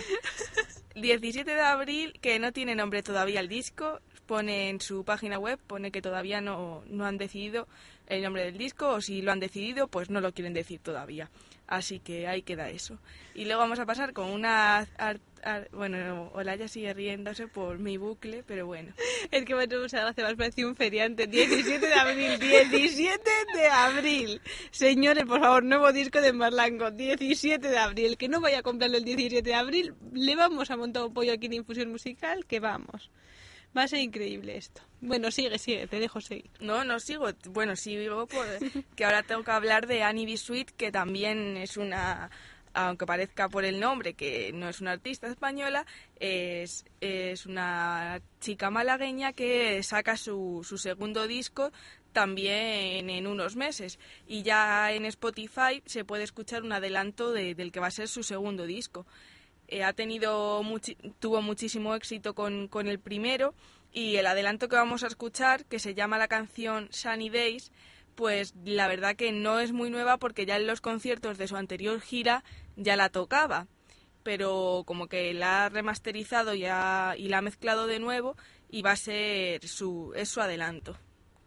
17 0.94 1.52
de 1.52 1.60
abril, 1.60 2.12
que 2.20 2.38
no 2.38 2.52
tiene 2.52 2.76
nombre 2.76 3.02
todavía 3.02 3.40
el 3.40 3.48
disco, 3.48 3.98
pone 4.26 4.68
en 4.68 4.80
su 4.80 5.04
página 5.04 5.40
web, 5.40 5.58
pone 5.66 5.90
que 5.90 6.00
todavía 6.00 6.40
no, 6.40 6.84
no 6.86 7.06
han 7.06 7.18
decidido 7.18 7.66
el 8.06 8.22
nombre 8.22 8.44
del 8.44 8.58
disco, 8.58 8.88
o 8.90 9.00
si 9.00 9.22
lo 9.22 9.32
han 9.32 9.40
decidido, 9.40 9.88
pues 9.88 10.10
no 10.10 10.20
lo 10.20 10.32
quieren 10.32 10.52
decir 10.54 10.80
todavía. 10.80 11.30
Así 11.66 12.00
que 12.00 12.26
ahí 12.26 12.42
queda 12.42 12.68
eso. 12.68 12.98
Y 13.34 13.44
luego 13.46 13.60
vamos 13.60 13.78
a 13.78 13.86
pasar 13.86 14.12
con 14.12 14.28
una... 14.30 14.78
ar- 14.98 15.20
ar- 15.42 15.68
bueno, 15.72 16.30
Olaya 16.34 16.68
sigue 16.68 16.92
riéndose 16.92 17.48
por 17.48 17.78
mi 17.78 17.96
bucle, 17.96 18.42
pero 18.46 18.66
bueno. 18.66 18.92
Es 19.30 19.44
que 19.46 19.54
me 19.54 19.62
ha 19.62 19.64
hecho 19.64 19.80
mucha 19.80 20.00
gracia, 20.00 20.24
me 20.24 20.30
has 20.30 20.36
parecido 20.36 20.68
un 20.68 20.76
feriante. 20.76 21.26
17 21.26 21.86
de 21.86 21.94
abril, 21.94 22.38
17 22.70 23.30
de 23.54 23.66
abril. 23.68 24.40
Señores, 24.70 25.24
por 25.24 25.40
favor, 25.40 25.62
nuevo 25.64 25.90
disco 25.92 26.20
de 26.20 26.34
Marlango, 26.34 26.90
17 26.90 27.66
de 27.66 27.78
abril. 27.78 28.18
Que 28.18 28.28
no 28.28 28.40
vaya 28.42 28.58
a 28.58 28.62
comprarlo 28.62 28.98
el 28.98 29.04
17 29.04 29.42
de 29.48 29.54
abril, 29.54 29.94
le 30.12 30.36
vamos 30.36 30.70
a 30.70 30.76
montar 30.76 31.04
un 31.04 31.14
pollo 31.14 31.32
aquí 31.32 31.46
en 31.46 31.54
Infusión 31.54 31.90
Musical, 31.90 32.44
que 32.44 32.60
vamos. 32.60 33.10
Va 33.76 33.84
a 33.84 33.88
ser 33.88 34.00
increíble 34.00 34.56
esto. 34.56 34.82
Bueno, 35.00 35.30
sigue, 35.30 35.58
sigue, 35.58 35.86
te 35.86 35.98
dejo 35.98 36.20
seguir. 36.20 36.50
No, 36.60 36.84
no 36.84 37.00
sigo. 37.00 37.28
Bueno, 37.50 37.74
sigo 37.76 38.26
porque 38.26 39.04
ahora 39.04 39.22
tengo 39.22 39.42
que 39.44 39.50
hablar 39.50 39.86
de 39.86 40.02
Annie 40.02 40.26
B. 40.26 40.36
Sweet, 40.36 40.70
que 40.76 40.92
también 40.92 41.56
es 41.56 41.76
una, 41.78 42.30
aunque 42.74 43.06
parezca 43.06 43.48
por 43.48 43.64
el 43.64 43.80
nombre 43.80 44.12
que 44.14 44.52
no 44.52 44.68
es 44.68 44.80
una 44.80 44.92
artista 44.92 45.26
española, 45.26 45.86
es, 46.20 46.84
es 47.00 47.46
una 47.46 48.20
chica 48.40 48.70
malagueña 48.70 49.32
que 49.32 49.82
saca 49.82 50.16
su, 50.16 50.60
su 50.68 50.76
segundo 50.78 51.26
disco 51.26 51.72
también 52.12 53.08
en 53.08 53.26
unos 53.26 53.56
meses. 53.56 53.98
Y 54.26 54.42
ya 54.42 54.92
en 54.92 55.06
Spotify 55.06 55.82
se 55.86 56.04
puede 56.04 56.24
escuchar 56.24 56.62
un 56.62 56.72
adelanto 56.72 57.32
de- 57.32 57.54
del 57.54 57.72
que 57.72 57.80
va 57.80 57.86
a 57.86 57.90
ser 57.90 58.06
su 58.06 58.22
segundo 58.22 58.66
disco. 58.66 59.06
Eh, 59.72 59.84
ha 59.84 59.94
tenido 59.94 60.60
tuvo 61.18 61.40
muchísimo 61.40 61.94
éxito 61.94 62.34
con, 62.34 62.68
con 62.68 62.88
el 62.88 62.98
primero 62.98 63.54
Y 63.90 64.16
el 64.16 64.26
adelanto 64.26 64.68
que 64.68 64.76
vamos 64.76 65.02
a 65.02 65.06
escuchar, 65.06 65.64
que 65.64 65.78
se 65.78 65.94
llama 65.94 66.18
la 66.18 66.28
canción 66.28 66.88
Sunny 66.90 67.30
Days, 67.30 67.72
pues 68.14 68.54
la 68.66 68.86
verdad 68.86 69.16
que 69.16 69.32
no 69.32 69.60
es 69.60 69.72
muy 69.72 69.88
nueva 69.88 70.18
porque 70.18 70.44
ya 70.44 70.56
en 70.56 70.66
los 70.66 70.82
conciertos 70.82 71.38
de 71.38 71.48
su 71.48 71.56
anterior 71.56 72.02
gira 72.02 72.44
ya 72.76 72.96
la 72.96 73.08
tocaba. 73.08 73.66
Pero 74.22 74.82
como 74.86 75.08
que 75.08 75.32
la 75.32 75.64
ha 75.64 75.68
remasterizado 75.70 76.52
ya 76.54 77.14
y 77.16 77.28
la 77.28 77.38
ha 77.38 77.42
mezclado 77.42 77.86
de 77.86 77.98
nuevo 77.98 78.36
y 78.70 78.82
va 78.82 78.92
a 78.92 78.96
ser 78.96 79.66
su, 79.66 80.12
es 80.14 80.28
su 80.28 80.42
adelanto. 80.42 80.98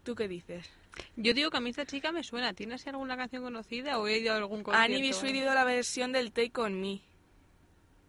¿Tú 0.02 0.16
qué 0.16 0.26
dices? 0.26 0.68
Yo 1.14 1.32
digo 1.32 1.50
que 1.50 1.58
a 1.58 1.60
mí 1.60 1.70
esta 1.70 1.86
chica 1.86 2.10
me 2.10 2.24
suena. 2.24 2.54
¿Tienes 2.54 2.86
alguna 2.88 3.16
canción 3.16 3.44
conocida 3.44 3.98
o 3.98 4.08
he 4.08 4.18
ido 4.18 4.34
a 4.34 4.36
algún 4.36 4.64
concierto? 4.64 4.84
Annie 4.84 5.00
B. 5.00 5.12
Sweet 5.12 5.36
ido 5.36 5.50
a 5.52 5.54
la 5.54 5.64
versión 5.64 6.12
del 6.12 6.32
Take 6.32 6.60
On 6.60 6.80
Me. 6.80 7.02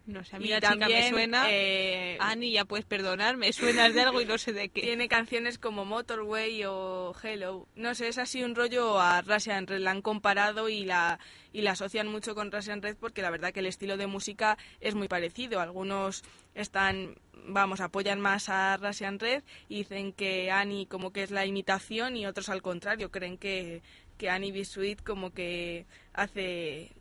No 0.07 0.23
sé, 0.23 0.37
a 0.37 0.39
mí 0.39 0.45
Y 0.45 0.47
chica 0.55 0.71
me 0.71 0.79
también, 0.79 1.09
suena. 1.09 1.45
eh, 1.49 2.17
Annie, 2.21 2.51
ya 2.51 2.63
puedes 2.63 2.85
perdonar, 2.85 3.35
me 3.35 3.51
suenas 3.51 3.93
de 3.93 4.01
algo 4.01 4.21
y 4.21 4.25
no 4.25 4.37
sé 4.37 4.53
de 4.53 4.69
qué. 4.69 4.81
Tiene 4.81 5.09
canciones 5.09 5.59
como 5.59 5.83
Motorway 5.83 6.63
o 6.63 7.13
Hello. 7.21 7.67
No 7.75 7.93
sé, 7.93 8.07
es 8.07 8.17
así 8.17 8.41
un 8.41 8.55
rollo 8.55 8.99
a 9.01 9.21
Russian 9.21 9.67
Red. 9.67 9.81
La 9.81 9.91
han 9.91 10.01
comparado 10.01 10.69
y 10.69 10.85
la, 10.85 11.19
y 11.51 11.61
la 11.61 11.71
asocian 11.71 12.07
mucho 12.07 12.35
con 12.35 12.53
Russian 12.53 12.81
Red 12.81 12.95
porque 12.97 13.21
la 13.21 13.29
verdad 13.31 13.51
que 13.51 13.59
el 13.59 13.65
estilo 13.65 13.97
de 13.97 14.07
música 14.07 14.57
es 14.79 14.95
muy 14.95 15.09
parecido. 15.09 15.59
Algunos 15.59 16.23
están, 16.55 17.15
vamos, 17.45 17.81
apoyan 17.81 18.21
más 18.21 18.47
a 18.47 18.77
Russian 18.77 19.19
Red 19.19 19.43
y 19.67 19.79
dicen 19.79 20.13
que 20.13 20.49
Annie 20.51 20.85
como 20.85 21.11
que 21.11 21.23
es 21.23 21.31
la 21.31 21.45
imitación 21.45 22.15
y 22.15 22.25
otros 22.25 22.47
al 22.47 22.61
contrario, 22.61 23.11
creen 23.11 23.37
que, 23.37 23.81
que 24.17 24.29
Annie 24.29 24.53
B. 24.53 24.63
Sweet 24.63 25.03
como 25.03 25.31
que 25.31 25.85
hace 26.13 26.91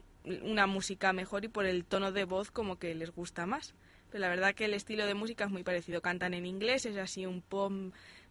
una 0.42 0.66
música 0.66 1.12
mejor 1.12 1.44
y 1.44 1.48
por 1.48 1.66
el 1.66 1.84
tono 1.84 2.12
de 2.12 2.24
voz 2.24 2.50
como 2.50 2.78
que 2.78 2.94
les 2.94 3.10
gusta 3.10 3.46
más. 3.46 3.74
Pero 4.10 4.20
la 4.20 4.28
verdad 4.28 4.54
que 4.54 4.66
el 4.66 4.74
estilo 4.74 5.06
de 5.06 5.14
música 5.14 5.44
es 5.44 5.50
muy 5.50 5.62
parecido. 5.62 6.00
Cantan 6.00 6.34
en 6.34 6.46
inglés, 6.46 6.86
es 6.86 6.96
así 6.96 7.26
un 7.26 7.42
pop 7.42 7.72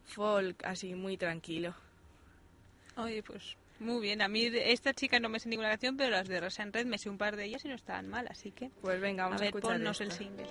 folk, 0.05 0.63
así 0.63 0.95
muy 0.95 1.17
tranquilo. 1.17 1.73
Oye, 2.97 3.23
pues 3.23 3.58
muy 3.79 4.01
bien. 4.01 4.21
A 4.21 4.27
mí 4.27 4.45
esta 4.53 4.93
chica 4.93 5.19
no 5.19 5.27
me 5.29 5.39
sé 5.39 5.49
ninguna 5.49 5.69
canción, 5.69 5.97
pero 5.97 6.12
las 6.12 6.27
de 6.27 6.39
Rosa 6.39 6.65
Red 6.65 6.86
me 6.86 6.97
sé 6.97 7.10
un 7.10 7.17
par 7.17 7.36
de 7.36 7.45
ellas 7.45 7.65
y 7.65 7.67
no 7.67 7.75
estaban 7.75 8.08
mal, 8.08 8.27
así 8.29 8.51
que. 8.51 8.69
Pues 8.81 9.01
venga, 9.01 9.23
vamos 9.23 9.41
a 9.41 9.43
a, 9.43 9.45
ver, 9.45 9.55
escuchar 9.55 9.77
ponnos 9.77 9.99
el 10.01 10.08
esta. 10.08 10.23
single. 10.23 10.45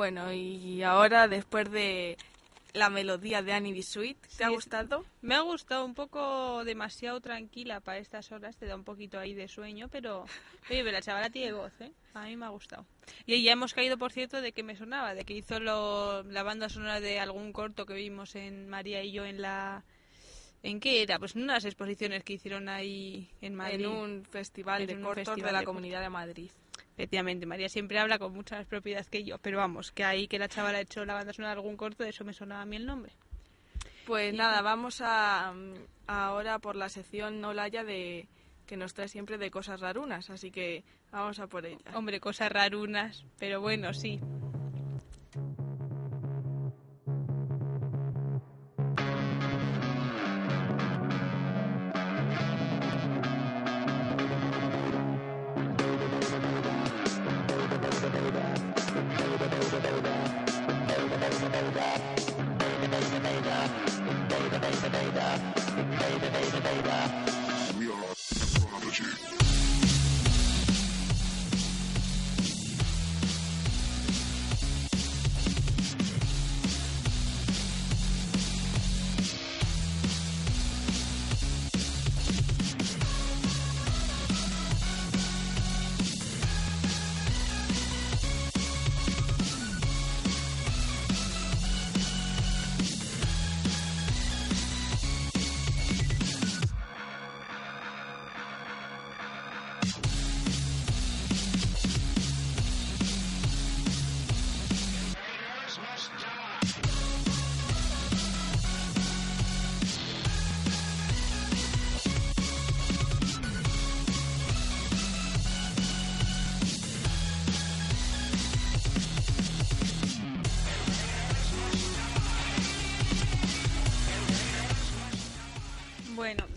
Bueno, 0.00 0.32
y 0.32 0.82
ahora 0.82 1.28
después 1.28 1.70
de 1.70 2.16
la 2.72 2.88
melodía 2.88 3.42
de 3.42 3.52
Annie 3.52 3.74
B. 3.74 3.82
Sweet. 3.82 4.16
¿Te 4.38 4.44
ha 4.44 4.48
Sí, 4.48 4.54
gustado? 4.54 5.04
Me 5.20 5.34
ha 5.34 5.42
gustado 5.42 5.84
un 5.84 5.92
poco 5.92 6.64
demasiado 6.64 7.20
tranquila 7.20 7.80
para 7.80 7.98
estas 7.98 8.32
horas, 8.32 8.56
te 8.56 8.64
da 8.64 8.76
un 8.76 8.84
poquito 8.84 9.18
ahí 9.18 9.34
de 9.34 9.46
sueño, 9.46 9.88
pero 9.92 10.20
oye, 10.70 10.82
pero 10.82 10.92
la 10.92 11.02
chavala 11.02 11.28
tiene 11.28 11.52
voz, 11.52 11.78
¿eh? 11.82 11.92
A 12.14 12.22
mí 12.22 12.34
me 12.34 12.46
ha 12.46 12.48
gustado. 12.48 12.86
Y 13.26 13.42
ya 13.42 13.52
hemos 13.52 13.74
caído, 13.74 13.98
por 13.98 14.10
cierto, 14.10 14.40
de 14.40 14.52
que 14.52 14.62
me 14.62 14.74
sonaba, 14.74 15.14
de 15.14 15.26
que 15.26 15.34
hizo 15.34 15.60
lo- 15.60 16.22
la 16.22 16.42
banda 16.44 16.70
sonora 16.70 16.98
de 17.00 17.20
algún 17.20 17.52
corto 17.52 17.84
que 17.84 17.92
vimos 17.92 18.34
en 18.36 18.70
María 18.70 19.04
y 19.04 19.12
yo 19.12 19.26
en 19.26 19.42
la... 19.42 19.84
¿En 20.62 20.80
qué 20.80 21.02
era? 21.02 21.18
Pues 21.18 21.36
en 21.36 21.42
unas 21.42 21.66
exposiciones 21.66 22.24
que 22.24 22.32
hicieron 22.32 22.70
ahí 22.70 23.28
en 23.42 23.54
Madrid. 23.54 23.84
En 23.84 23.86
un 23.86 24.24
festival 24.24 24.80
En 24.80 24.86
de 24.88 24.94
un 24.94 25.02
cortos 25.02 25.26
festival 25.26 25.48
de 25.48 25.52
la 25.52 25.58
de 25.58 25.64
Comunidad 25.66 26.00
de 26.00 26.08
Madrid. 26.08 26.50
Efectivamente, 27.00 27.46
María 27.46 27.70
siempre 27.70 27.98
habla 27.98 28.18
con 28.18 28.34
mucha 28.34 28.58
más 28.58 28.66
propiedad 28.66 29.06
que 29.06 29.24
yo, 29.24 29.38
pero 29.38 29.56
vamos, 29.56 29.90
que 29.90 30.04
ahí 30.04 30.28
que 30.28 30.38
la 30.38 30.48
chavala 30.48 30.76
ha 30.76 30.80
hecho 30.82 31.02
la 31.06 31.14
banda 31.14 31.32
sonora 31.32 31.54
de 31.54 31.60
algún 31.60 31.78
corto, 31.78 32.04
de 32.04 32.10
eso 32.10 32.26
me 32.26 32.34
sonaba 32.34 32.60
a 32.60 32.66
mí 32.66 32.76
el 32.76 32.84
nombre. 32.84 33.10
Pues 34.04 34.34
nada, 34.34 34.60
vamos 34.60 35.00
a 35.02 35.50
mm, 35.54 35.74
ahora 36.08 36.58
por 36.58 36.76
la 36.76 36.90
sección 36.90 37.42
Olaya 37.42 37.84
de 37.84 38.28
que 38.66 38.76
nos 38.76 38.92
trae 38.92 39.08
siempre 39.08 39.38
de 39.38 39.50
cosas 39.50 39.80
rarunas, 39.80 40.28
así 40.28 40.50
que 40.50 40.84
vamos 41.10 41.38
a 41.38 41.46
por 41.46 41.64
ella. 41.64 41.80
Hombre, 41.94 42.20
cosas 42.20 42.52
rarunas, 42.52 43.24
pero 43.38 43.62
bueno, 43.62 43.94
sí. 43.94 44.20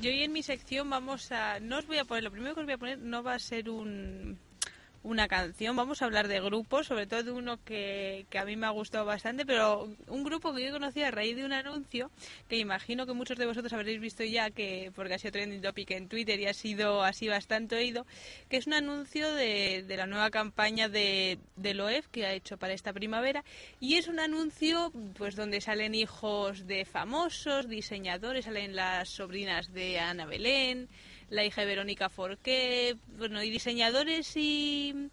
Yo 0.04 0.10
hoy 0.10 0.24
en 0.24 0.34
mi 0.34 0.44
sección 0.44 0.89
vamos 0.89 1.32
a... 1.32 1.62
No 1.62 1.78
os 1.78 1.88
voy 1.88 1.98
a 1.98 2.04
poner, 2.04 2.26
lo 2.26 2.32
primero 2.32 2.54
que 2.54 2.60
os 2.60 2.66
voy 2.66 2.74
a 2.74 2.78
poner 2.78 3.00
no 3.00 3.24
va 3.24 3.36
a 3.36 3.39
ser 3.39 3.70
un, 3.70 4.03
una 5.13 5.28
canción, 5.28 5.76
vamos 5.76 6.02
a 6.02 6.06
hablar 6.06 6.28
de 6.28 6.41
grupos, 6.41 6.88
sobre 6.88 7.06
todo 7.06 7.21
de 7.21 7.32
uno 7.32 7.63
que, 7.63 8.26
que 8.32 8.39
a 8.39 8.45
mí 8.45 8.56
me 8.56 8.65
ha 8.65 8.71
gustado 8.71 9.06
bastante, 9.06 9.45
pero 9.45 9.88
un 10.08 10.23
grupo 10.23 10.54
que 10.56 10.65
yo 10.65 10.71
conocí 10.71 11.04
a 11.04 11.12
raíz 11.12 11.36
de 11.36 11.45
un 11.45 11.54
anuncio 11.54 12.10
que 12.49 12.58
imagino 12.58 13.06
que 13.06 13.13
muchos 13.13 13.38
de 13.38 13.45
vosotros 13.45 13.71
habréis 13.73 14.02
visto 14.02 14.23
ya, 14.23 14.49
que 14.49 14.91
porque 14.95 15.13
ha 15.13 15.19
sido 15.19 15.34
trending 15.34 15.62
topic 15.62 15.91
en 15.91 16.10
Twitter 16.10 16.39
y 16.39 16.47
ha 16.47 16.54
sido 16.56 17.04
así 17.04 17.28
bastante 17.28 17.76
oído, 17.76 18.08
que 18.49 18.58
es 18.58 18.65
un 18.65 18.73
anuncio 18.73 19.32
de, 19.36 19.84
de 19.88 19.97
la 19.97 20.08
nueva 20.08 20.32
campaña 20.32 20.89
de, 20.89 21.38
de 21.58 21.73
LOEF 21.76 22.08
que 22.08 22.26
ha 22.26 22.34
hecho 22.34 22.58
para 22.58 22.73
esta 22.73 22.91
primavera. 22.91 23.43
Y 23.80 23.95
es 23.95 24.08
un 24.08 24.19
anuncio 24.19 24.91
pues 25.15 25.36
donde 25.36 25.62
salen 25.62 25.93
hijos 25.93 26.65
de 26.65 26.86
famosos, 26.86 27.69
diseñadores, 27.69 28.45
salen 28.45 28.76
las 28.76 29.10
sobrinas 29.10 29.71
de 29.73 29.99
Ana 29.99 30.26
Belén, 30.26 30.89
la 31.30 31.44
hija 31.46 31.62
de 31.62 31.68
Verónica 31.68 32.10
Forqué, 32.10 32.96
bueno, 33.18 33.42
y 33.44 33.50
diseñadores 33.50 34.32
y 34.36 35.10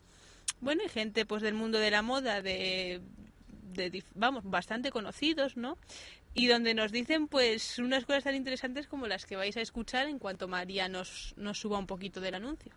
bueno, 0.60 0.82
y 0.84 0.88
gente 0.88 1.24
pues 1.26 1.42
del 1.42 1.54
mundo 1.54 1.78
de 1.78 1.90
la 1.90 2.02
moda 2.02 2.42
de, 2.42 3.00
de 3.74 3.92
dif- 3.92 4.04
vamos, 4.14 4.44
bastante 4.44 4.90
conocidos, 4.90 5.56
¿no? 5.56 5.78
Y 6.34 6.46
donde 6.46 6.74
nos 6.74 6.92
dicen 6.92 7.26
pues 7.28 7.78
unas 7.78 8.04
cosas 8.04 8.24
tan 8.24 8.34
interesantes 8.36 8.86
como 8.86 9.06
las 9.06 9.26
que 9.26 9.36
vais 9.36 9.56
a 9.56 9.60
escuchar 9.60 10.06
en 10.08 10.18
cuanto 10.18 10.46
María 10.48 10.88
nos, 10.88 11.34
nos 11.36 11.58
suba 11.58 11.78
un 11.78 11.86
poquito 11.86 12.20
del 12.20 12.34
anuncio. 12.34 12.72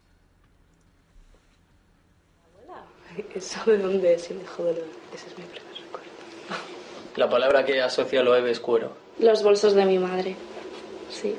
¿Eso 3.35 3.63
de 3.69 3.77
dónde 3.77 4.15
es 4.15 4.31
el 4.31 4.41
hijo 4.41 4.63
de. 4.63 4.83
Ese 5.13 5.27
es 5.27 5.37
mi 5.37 5.43
primer 5.45 5.71
recuerdo. 5.75 6.07
La 7.15 7.29
palabra 7.29 7.63
que 7.63 7.79
asocia 7.79 8.23
Loewe 8.23 8.49
es 8.49 8.59
cuero. 8.59 8.97
Los 9.19 9.43
bolsos 9.43 9.75
de 9.75 9.85
mi 9.85 9.99
madre. 9.99 10.35
Sí. 11.11 11.35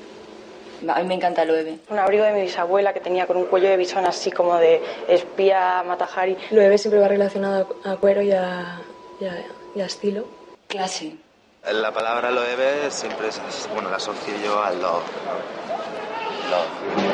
A 0.89 0.99
mí 1.01 1.05
me 1.07 1.15
encanta 1.15 1.43
el 1.43 1.49
Loewe. 1.49 1.79
Un 1.89 1.99
abrigo 1.99 2.25
de 2.25 2.33
mi 2.33 2.43
bisabuela 2.43 2.93
que 2.93 3.01
tenía 3.01 3.27
con 3.27 3.37
un 3.37 3.47
cuello 3.47 3.69
de 3.69 3.77
bisón 3.77 4.05
así 4.07 4.31
como 4.31 4.57
de 4.57 4.83
espía 5.09 5.83
Matajari. 5.87 6.37
Loewe 6.51 6.79
siempre 6.79 7.01
va 7.01 7.09
relacionado 7.09 7.77
a 7.85 7.97
cuero 7.97 8.23
y 8.23 8.33
a, 8.33 8.81
y 9.21 9.25
a- 9.27 9.45
y 9.75 9.81
a 9.81 9.87
estilo. 9.87 10.25
Clase. 10.69 11.17
La 11.73 11.93
palabra 11.93 12.31
loewe 12.31 12.91
siempre 12.91 13.29
es, 13.29 13.41
bueno, 13.73 13.89
la 13.91 13.97
asocio 13.97 14.35
yo 14.45 14.63
al 14.63 14.81
love. 14.83 15.03
Love. 16.51 17.14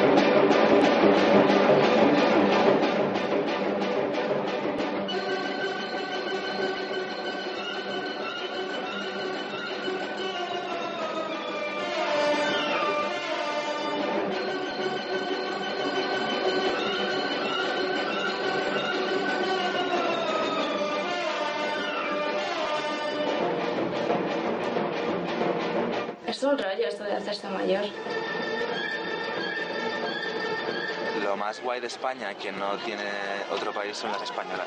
Guay 31.70 31.80
de 31.80 31.86
España, 31.86 32.34
que 32.34 32.50
no 32.50 32.76
tiene 32.84 33.04
otro 33.52 33.72
país, 33.72 33.96
son 33.96 34.10
las 34.10 34.22
españolas. 34.22 34.66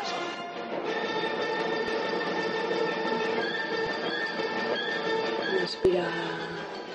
Me 5.53 5.61
inspira 5.63 6.07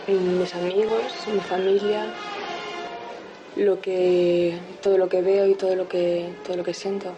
en 0.06 0.38
mis 0.38 0.54
amigos, 0.54 1.02
en 1.26 1.34
mi 1.34 1.40
familia, 1.40 2.06
lo 3.56 3.82
que, 3.82 4.58
todo 4.80 4.96
lo 4.96 5.10
que 5.10 5.20
veo 5.20 5.46
y 5.46 5.54
todo 5.56 5.76
lo 5.76 5.86
que, 5.86 6.32
todo 6.42 6.56
lo 6.56 6.64
que 6.64 6.72
siento. 6.72 7.12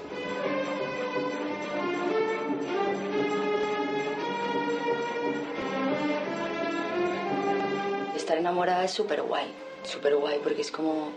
Estar 8.16 8.36
enamorada 8.36 8.84
es 8.84 8.90
súper 8.90 9.22
guay. 9.22 9.54
Súper 9.84 10.16
guay 10.16 10.40
porque 10.42 10.62
es 10.62 10.72
como 10.72 11.12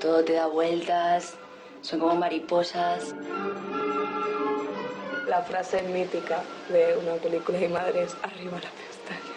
todo 0.00 0.24
te 0.24 0.34
da 0.34 0.46
vueltas, 0.46 1.34
son 1.82 2.00
como 2.00 2.14
mariposas. 2.16 3.14
La 5.26 5.42
frase 5.42 5.82
mítica 5.82 6.42
de 6.68 6.96
una 7.02 7.14
película 7.14 7.58
de 7.58 7.66
mi 7.66 7.74
madre 7.74 8.02
es 8.04 8.16
arriba 8.22 8.58
la 8.62 8.70
pestaña. 8.70 9.36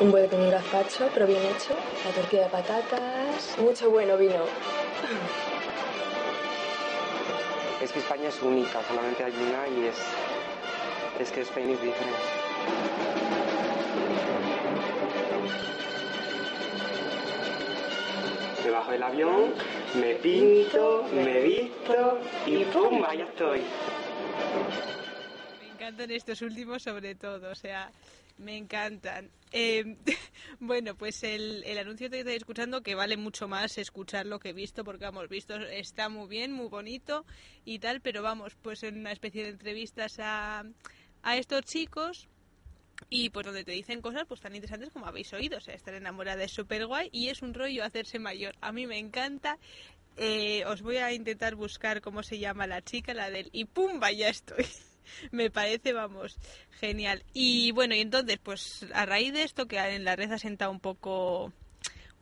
Un 0.00 0.10
buen 0.10 0.28
con 0.28 0.40
un 0.40 0.50
gazpacho, 0.50 1.08
pero 1.12 1.26
bien 1.26 1.42
hecho. 1.44 1.74
La 2.04 2.10
tortilla 2.12 2.44
de 2.44 2.48
patatas. 2.48 3.58
Mucho 3.58 3.90
bueno 3.90 4.16
vino. 4.16 4.44
Es 7.82 7.92
que 7.92 7.98
España 7.98 8.28
es 8.28 8.42
única, 8.42 8.82
solamente 8.88 9.24
hay 9.24 9.32
una 9.32 9.68
y 9.68 9.86
es, 9.86 9.96
es 11.20 11.30
que 11.30 11.42
Spain 11.42 11.70
is 11.70 11.80
different. 11.82 12.16
me 18.64 18.70
bajo 18.70 18.90
del 18.90 19.02
avión, 19.02 19.54
me 19.94 20.14
pinto, 20.16 21.08
me 21.14 21.42
visto 21.42 22.20
y 22.46 22.64
¡pum! 22.64 23.02
ya 23.16 23.24
estoy. 23.24 23.60
Me 25.60 25.72
encantan 25.72 26.10
estos 26.10 26.42
últimos 26.42 26.82
sobre 26.82 27.14
todo, 27.14 27.50
o 27.50 27.54
sea, 27.54 27.90
me 28.38 28.56
encantan. 28.56 29.30
Eh, 29.52 29.96
bueno, 30.60 30.94
pues 30.94 31.22
el, 31.22 31.64
el 31.64 31.78
anuncio 31.78 32.10
que 32.10 32.20
estáis 32.20 32.38
escuchando, 32.38 32.82
que 32.82 32.94
vale 32.94 33.16
mucho 33.16 33.48
más 33.48 33.76
escuchar 33.78 34.26
lo 34.26 34.38
que 34.38 34.50
he 34.50 34.54
visto, 34.54 34.84
porque 34.84 35.06
hemos 35.06 35.28
visto, 35.28 35.56
está 35.56 36.08
muy 36.08 36.28
bien, 36.28 36.52
muy 36.52 36.68
bonito 36.68 37.24
y 37.64 37.78
tal, 37.78 38.00
pero 38.00 38.22
vamos, 38.22 38.56
pues 38.62 38.82
en 38.82 38.98
una 38.98 39.12
especie 39.12 39.42
de 39.44 39.50
entrevistas 39.50 40.18
a, 40.18 40.64
a 41.22 41.36
estos 41.36 41.64
chicos 41.64 42.28
y 43.08 43.30
pues 43.30 43.46
donde 43.46 43.64
te 43.64 43.72
dicen 43.72 44.02
cosas 44.02 44.24
pues 44.26 44.40
tan 44.40 44.54
interesantes 44.54 44.92
como 44.92 45.06
habéis 45.06 45.32
oído, 45.32 45.58
o 45.58 45.60
sea, 45.60 45.74
estar 45.74 45.94
enamorada 45.94 46.44
es 46.44 46.52
súper 46.52 46.86
guay 46.86 47.08
y 47.12 47.28
es 47.28 47.42
un 47.42 47.54
rollo 47.54 47.84
hacerse 47.84 48.18
mayor. 48.18 48.54
A 48.60 48.72
mí 48.72 48.86
me 48.86 48.98
encanta. 48.98 49.58
Eh, 50.16 50.64
os 50.66 50.82
voy 50.82 50.98
a 50.98 51.12
intentar 51.12 51.54
buscar 51.54 52.00
cómo 52.02 52.22
se 52.22 52.38
llama 52.38 52.66
la 52.66 52.82
chica, 52.82 53.14
la 53.14 53.30
del 53.30 53.48
y 53.52 53.64
pumba, 53.64 54.12
ya 54.12 54.28
estoy. 54.28 54.66
me 55.30 55.50
parece, 55.50 55.92
vamos, 55.92 56.38
genial. 56.72 57.24
Y 57.32 57.70
bueno, 57.72 57.94
y 57.94 58.00
entonces, 58.00 58.38
pues 58.42 58.86
a 58.92 59.06
raíz 59.06 59.32
de 59.32 59.44
esto 59.44 59.66
que 59.66 59.78
en 59.78 60.04
la 60.04 60.16
red 60.16 60.30
ha 60.32 60.38
sentado 60.38 60.70
un 60.70 60.80
poco 60.80 61.52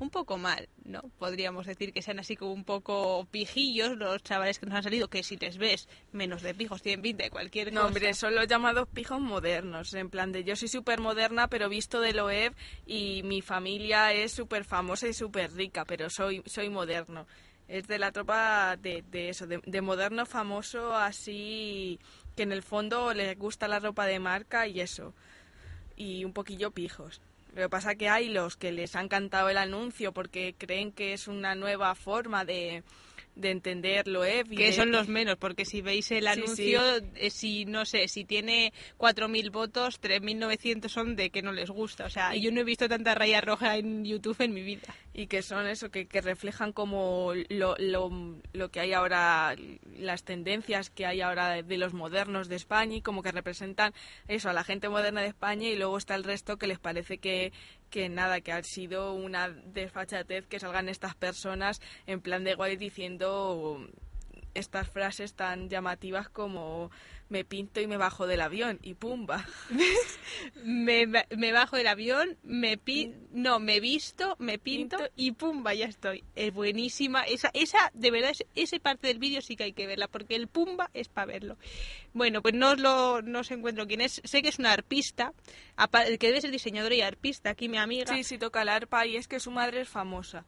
un 0.01 0.11
poco 0.11 0.39
mal, 0.39 0.69
¿no? 0.85 1.03
Podríamos 1.19 1.67
decir 1.67 1.93
que 1.93 2.03
sean 2.03 2.19
así 2.21 2.37
como 2.37 2.53
un 2.53 2.65
poco 2.65 3.27
pijillos 3.31 3.97
los 3.97 4.23
chavales 4.23 4.59
que 4.59 4.67
nos 4.67 4.77
han 4.77 4.83
salido, 4.85 5.09
que 5.09 5.23
si 5.25 5.37
les 5.37 5.59
ves 5.59 5.89
menos 6.13 6.43
de 6.43 6.55
pijos, 6.55 6.83
tienen 6.83 7.03
pinta 7.03 7.25
de 7.25 7.31
cualquier 7.31 7.73
No, 7.73 7.81
cosa. 7.81 7.87
hombre, 7.89 8.15
son 8.15 8.35
los 8.35 8.47
llamados 8.47 8.89
pijos 8.89 9.21
modernos, 9.21 9.93
en 9.95 10.09
plan 10.09 10.31
de 10.31 10.45
yo 10.45 10.55
soy 10.55 10.69
súper 10.69 11.01
moderna, 11.01 11.49
pero 11.49 11.69
visto 11.69 12.01
de 12.01 12.13
Loev 12.13 12.55
y 12.87 13.23
mi 13.25 13.43
familia 13.43 14.13
es 14.13 14.33
súper 14.33 14.65
famosa 14.65 15.09
y 15.09 15.13
súper 15.15 15.53
rica, 15.53 15.85
pero 15.85 16.09
soy, 16.11 16.43
soy 16.47 16.69
moderno. 16.71 17.27
Es 17.67 17.87
de 17.87 17.99
la 17.99 18.13
tropa 18.13 18.77
de, 18.77 19.03
de 19.11 19.29
eso, 19.29 19.47
de, 19.47 19.61
de 19.67 19.81
moderno 19.83 20.25
famoso 20.27 20.95
así 20.97 21.99
que 22.37 22.45
en 22.45 22.53
el 22.53 22.63
fondo 22.63 23.13
les 23.13 23.37
gusta 23.37 23.69
la 23.69 23.79
ropa 23.81 24.07
de 24.07 24.21
marca 24.21 24.67
y 24.69 24.81
eso. 24.81 25.13
Y 25.97 26.25
un 26.25 26.33
poquillo 26.33 26.71
pijos. 26.71 27.21
Lo 27.59 27.65
que 27.65 27.71
pasa 27.71 27.97
que 27.97 28.09
hay 28.09 28.29
los 28.29 28.57
que 28.57 28.71
les 28.71 28.95
ha 28.95 29.01
encantado 29.01 29.49
el 29.49 29.59
anuncio 29.59 30.13
porque 30.13 30.55
creen 30.57 30.93
que 30.93 31.13
es 31.13 31.27
una 31.27 31.57
nueva 31.57 31.97
forma 31.97 32.45
de, 32.45 32.85
de 33.39 33.51
entender 33.51 34.07
Loev. 34.09 34.53
y 34.53 34.57
que 34.57 34.73
son 34.73 34.91
los 34.91 35.09
menos, 35.09 35.37
porque 35.37 35.65
si 35.65 35.81
veis 35.81 36.11
el 36.11 36.25
Sí, 36.25 36.29
anuncio, 36.29 36.83
eh, 37.15 37.31
si 37.31 37.65
no 37.65 37.85
sé, 37.85 38.09
si 38.09 38.25
tiene 38.25 38.73
4.000 38.97 39.51
votos, 39.51 40.01
3.900 40.01 40.89
son 40.93 41.17
de 41.17 41.31
que 41.31 41.41
no 41.43 41.53
les 41.53 41.71
gusta. 41.71 42.07
O 42.07 42.11
sea, 42.11 42.35
Y- 42.35 42.41
yo 42.43 42.51
no 42.53 42.61
he 42.61 42.65
visto 42.65 42.89
tanta 42.89 43.15
raya 43.15 43.41
roja 43.41 43.77
en 43.77 44.05
YouTube 44.05 44.41
en 44.41 44.53
mi 44.55 44.63
vida. 44.63 44.89
y 45.15 45.27
que 45.27 45.43
son 45.43 45.67
eso, 45.67 45.91
que, 45.91 46.07
que 46.07 46.21
reflejan 46.21 46.73
como 46.73 47.33
lo, 47.49 47.75
lo, 47.79 48.39
lo 48.53 48.71
que 48.71 48.79
hay 48.81 48.93
ahora, 48.93 49.57
las 49.99 50.23
tendencias 50.23 50.91
que 50.91 51.07
hay 51.07 51.21
ahora 51.23 51.51
de, 51.51 51.63
de 51.65 51.77
los 51.79 51.93
modernos 51.93 52.49
de 52.49 52.55
España 52.57 52.97
y 52.97 53.03
como 53.03 53.23
que 53.23 53.33
representan 53.33 53.93
eso, 54.29 54.49
a 54.49 54.53
la 54.53 54.63
gente 54.63 54.89
moderna 54.89 55.21
de 55.23 55.27
España 55.29 55.69
y 55.69 55.77
luego 55.77 55.99
está 55.99 56.15
el 56.15 56.23
resto 56.25 56.57
que 56.57 56.69
les 56.69 56.79
parece 56.79 57.19
que, 57.19 57.53
que 57.89 58.09
nada, 58.09 58.41
que 58.41 58.53
ha 58.53 58.63
sido 58.63 59.15
una 59.15 59.49
desfachatez 59.49 60.47
que 60.47 60.61
salgan 60.61 60.89
estas 60.89 61.15
personas 61.15 61.81
en 62.07 62.21
plan 62.21 62.45
de 62.45 62.55
guay 62.55 62.77
diciendo 62.77 63.89
estas 64.55 64.89
frases 64.89 65.35
tan 65.35 65.69
llamativas 65.69 66.29
como 66.29 66.91
me 67.29 67.45
pinto 67.45 67.81
y 67.81 67.87
me 67.87 67.97
bajo 67.97 68.27
del 68.27 68.41
avión 68.41 68.79
y 68.83 68.95
pumba. 68.95 69.45
Me, 70.65 71.07
me 71.07 71.53
bajo 71.53 71.77
del 71.77 71.87
avión, 71.87 72.37
me 72.43 72.77
pi 72.77 73.13
no, 73.33 73.59
me 73.61 73.81
visto, 73.81 74.37
me 74.39 74.59
pinto 74.59 74.99
y 75.17 75.33
pumba, 75.33 75.75
ya 75.75 75.87
estoy. 75.87 76.25
Es 76.35 76.53
buenísima. 76.53 77.23
Esa, 77.23 77.51
esa 77.55 77.91
de 77.95 78.11
verdad, 78.11 78.31
es- 78.31 78.45
esa 78.55 78.79
parte 78.79 79.07
del 79.09 79.19
vídeo 79.19 79.41
sí 79.41 79.57
que 79.57 79.65
hay 79.65 79.73
que 79.73 79.87
verla, 79.87 80.09
porque 80.09 80.35
el 80.37 80.49
pumba 80.49 80.91
es 80.95 81.09
para 81.09 81.27
verlo. 81.27 81.57
Bueno, 82.13 82.43
pues 82.43 82.55
no 82.55 82.71
os 82.73 82.79
lo 82.79 83.23
no 83.23 83.41
os 83.41 83.51
encuentro 83.51 83.87
quién 83.87 84.01
es. 84.01 84.21
Sé 84.25 84.43
que 84.43 84.49
es 84.49 84.59
una 84.59 84.73
arpista, 84.73 85.33
que 86.19 86.27
debe 86.27 86.41
ser 86.41 86.51
diseñadora 86.51 86.95
y 86.95 87.01
arpista, 87.03 87.51
aquí 87.51 87.69
mi 87.69 87.79
amiga. 87.79 88.15
Sí, 88.15 88.25
sí, 88.25 88.39
toca 88.39 88.63
el 88.63 88.69
arpa 88.69 89.07
y 89.07 89.17
es 89.17 89.29
que 89.29 89.41
su 89.41 89.51
madre 89.51 89.81
es 89.83 89.89
famosa. 89.89 90.45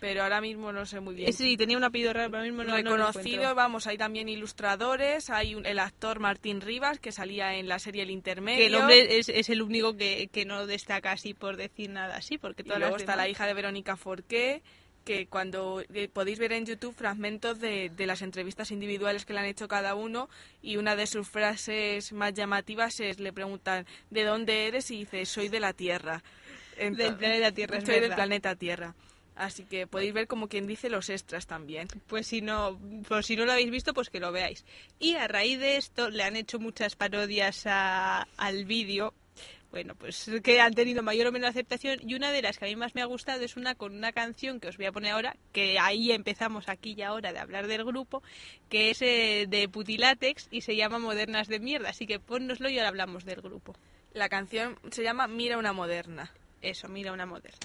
Pero 0.00 0.22
ahora 0.22 0.40
mismo 0.40 0.72
no 0.72 0.86
sé 0.86 1.00
muy 1.00 1.14
bien. 1.14 1.28
Eh, 1.28 1.32
Sí, 1.32 1.56
tenía 1.56 1.76
un 1.76 1.84
apellido 1.84 2.12
raro, 2.12 2.28
pero 2.30 2.38
ahora 2.38 2.50
mismo 2.50 2.62
no, 2.64 2.70
no 2.82 2.96
lo 2.96 3.06
reconocido, 3.08 3.54
vamos, 3.54 3.86
hay 3.86 3.98
también 3.98 4.28
ilustradores, 4.28 5.30
hay 5.30 5.54
un- 5.54 5.66
el 5.66 5.78
actor 5.78 6.20
Martín 6.20 6.60
Rivas 6.60 6.98
que 7.00 7.12
salía 7.12 7.54
en 7.54 7.68
la 7.68 7.78
serie 7.78 8.02
El 8.02 8.10
Intermedio. 8.10 8.58
Que 8.58 8.66
el 8.66 8.74
hombre 8.76 9.18
es, 9.18 9.28
es 9.28 9.48
el 9.48 9.62
único 9.62 9.96
que, 9.96 10.28
que 10.32 10.44
no 10.44 10.66
destaca 10.66 11.12
así 11.12 11.34
por 11.34 11.56
decir 11.56 11.90
nada 11.90 12.16
así, 12.16 12.38
porque 12.38 12.62
y 12.62 12.66
todas 12.66 12.80
luego 12.80 12.96
está 12.96 13.16
la 13.16 13.22
demás- 13.24 13.30
hija 13.36 13.46
de 13.46 13.54
Verónica 13.54 13.96
Forqué, 13.96 14.62
que 15.04 15.26
cuando 15.26 15.82
eh, 15.94 16.08
podéis 16.12 16.38
ver 16.38 16.52
en 16.52 16.66
YouTube 16.66 16.94
fragmentos 16.94 17.58
de, 17.60 17.88
de 17.88 18.06
las 18.06 18.20
entrevistas 18.20 18.70
individuales 18.70 19.24
que 19.24 19.32
le 19.32 19.40
han 19.40 19.46
hecho 19.46 19.66
cada 19.66 19.94
uno 19.94 20.28
y 20.60 20.76
una 20.76 20.96
de 20.96 21.06
sus 21.06 21.26
frases 21.28 22.12
más 22.12 22.34
llamativas 22.34 23.00
es 23.00 23.18
le 23.18 23.32
preguntan 23.32 23.86
¿de 24.10 24.24
dónde 24.24 24.66
eres? 24.66 24.90
y 24.90 24.98
dice 24.98 25.24
soy 25.24 25.48
de 25.48 25.60
la 25.60 25.72
Tierra. 25.72 26.22
Del 26.78 27.16
planeta 27.16 27.50
Tierra, 27.52 27.80
Soy 27.80 28.00
del 28.00 28.12
planeta 28.14 28.54
Tierra. 28.54 28.94
Así 29.38 29.64
que 29.64 29.86
podéis 29.86 30.12
ver 30.12 30.26
como 30.26 30.48
quien 30.48 30.66
dice 30.66 30.90
los 30.90 31.08
extras 31.10 31.46
también. 31.46 31.86
Pues 32.08 32.26
si 32.26 32.40
no, 32.40 32.76
por 33.08 33.22
si 33.22 33.36
no 33.36 33.44
lo 33.46 33.52
habéis 33.52 33.70
visto, 33.70 33.94
pues 33.94 34.10
que 34.10 34.18
lo 34.18 34.32
veáis. 34.32 34.64
Y 34.98 35.14
a 35.14 35.28
raíz 35.28 35.60
de 35.60 35.76
esto 35.76 36.10
le 36.10 36.24
han 36.24 36.34
hecho 36.34 36.58
muchas 36.58 36.96
parodias 36.96 37.62
a- 37.66 38.26
al 38.36 38.64
vídeo. 38.64 39.14
Bueno, 39.70 39.94
pues 39.94 40.28
que 40.42 40.60
han 40.60 40.72
tenido 40.74 41.02
mayor 41.02 41.26
o 41.28 41.32
menor 41.32 41.50
aceptación 41.50 41.98
y 42.02 42.14
una 42.14 42.32
de 42.32 42.40
las 42.42 42.58
que 42.58 42.64
a 42.64 42.68
mí 42.68 42.74
más 42.74 42.94
me 42.96 43.02
ha 43.02 43.04
gustado 43.04 43.44
es 43.44 43.56
una 43.56 43.74
con 43.76 43.94
una 43.94 44.12
canción 44.12 44.58
que 44.60 44.68
os 44.68 44.76
voy 44.78 44.86
a 44.86 44.92
poner 44.92 45.12
ahora, 45.12 45.36
que 45.52 45.78
ahí 45.78 46.10
empezamos 46.10 46.68
aquí 46.70 46.94
y 46.96 47.02
ahora 47.02 47.32
de 47.34 47.38
hablar 47.38 47.66
del 47.68 47.84
grupo, 47.84 48.22
que 48.70 48.90
es 48.90 49.02
eh, 49.02 49.44
de 49.46 49.68
Putilátex 49.68 50.48
y 50.50 50.62
se 50.62 50.74
llama 50.74 50.98
Modernas 50.98 51.48
de 51.48 51.60
Mierda, 51.60 51.90
así 51.90 52.06
que 52.06 52.18
ponnoslo 52.18 52.70
y 52.70 52.78
ahora 52.78 52.88
hablamos 52.88 53.24
del 53.26 53.42
grupo. 53.42 53.76
La 54.14 54.28
canción 54.30 54.78
se 54.90 55.02
llama 55.02 55.28
Mira 55.28 55.58
una 55.58 55.74
moderna. 55.74 56.32
Eso, 56.62 56.88
mira 56.88 57.12
una 57.12 57.26
moderna. 57.26 57.58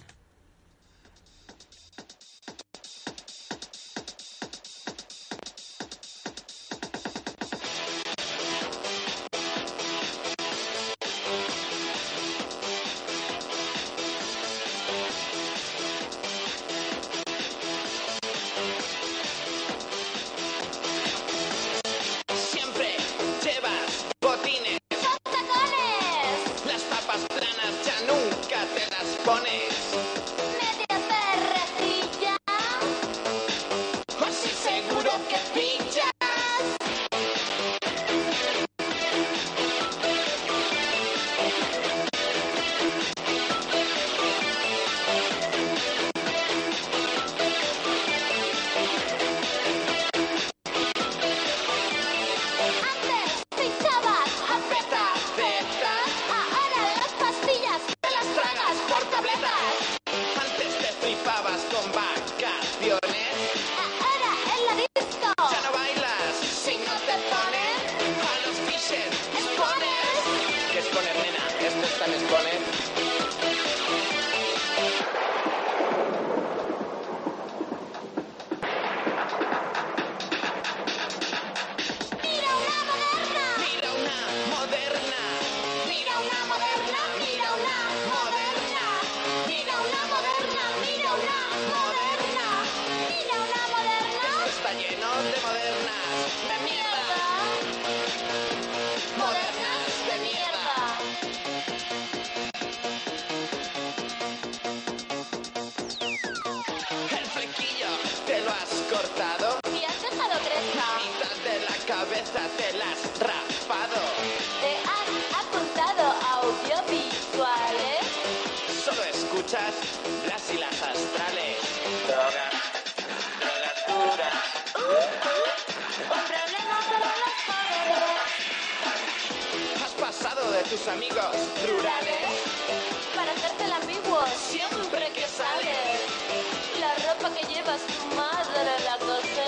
Llevas 137.53 137.81
tu 137.87 138.15
madre 138.15 138.71
la 138.85 138.97
cose. 138.97 139.47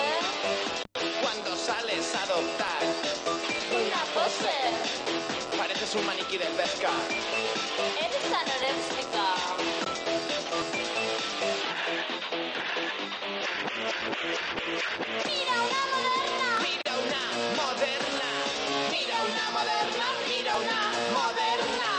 Cuando 1.22 1.56
sales 1.56 2.16
a 2.16 2.24
adoptar, 2.24 2.82
Una 3.72 4.03
pose. 4.14 5.58
pareces 5.58 5.95
un 5.95 6.06
maniquí 6.06 6.38
del 6.38 6.53
Berca. 6.53 6.91
Eres 8.06 8.26
anoréxica. 8.41 9.26
Mira 14.26 15.56
una 15.68 15.82
moderna. 15.93 16.49
Mira 16.64 16.93
una 17.03 17.22
moderna. 17.62 18.30
Mira 18.91 19.18
una 19.30 19.45
moderna. 19.56 20.08
Mira 20.28 20.56
una 20.58 20.80
moderna. 21.14 21.89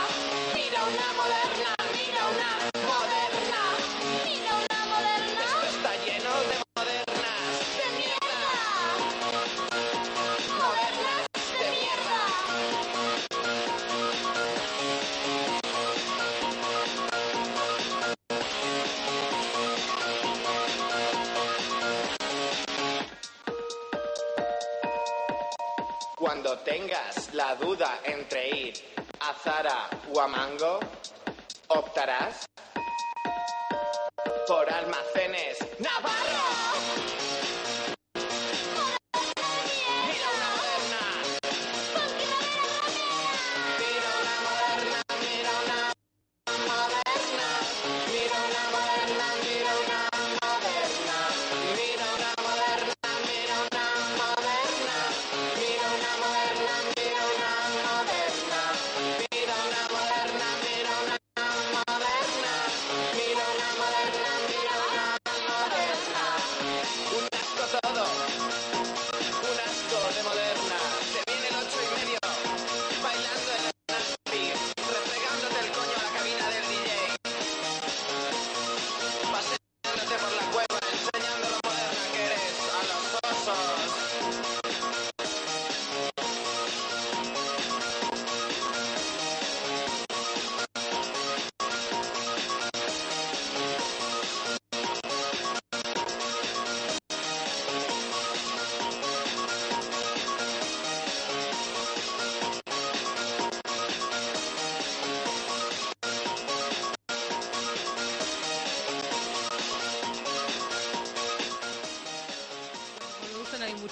Mira 0.55 0.79
una 0.83 1.13
moderna. 1.13 1.76
La 27.47 27.55
duda 27.55 28.01
entre 28.03 28.49
ir 28.49 28.73
a 29.21 29.33
Zara 29.33 29.89
o 30.13 30.19
a 30.19 30.27
Mango, 30.27 30.79
optarás 31.69 32.46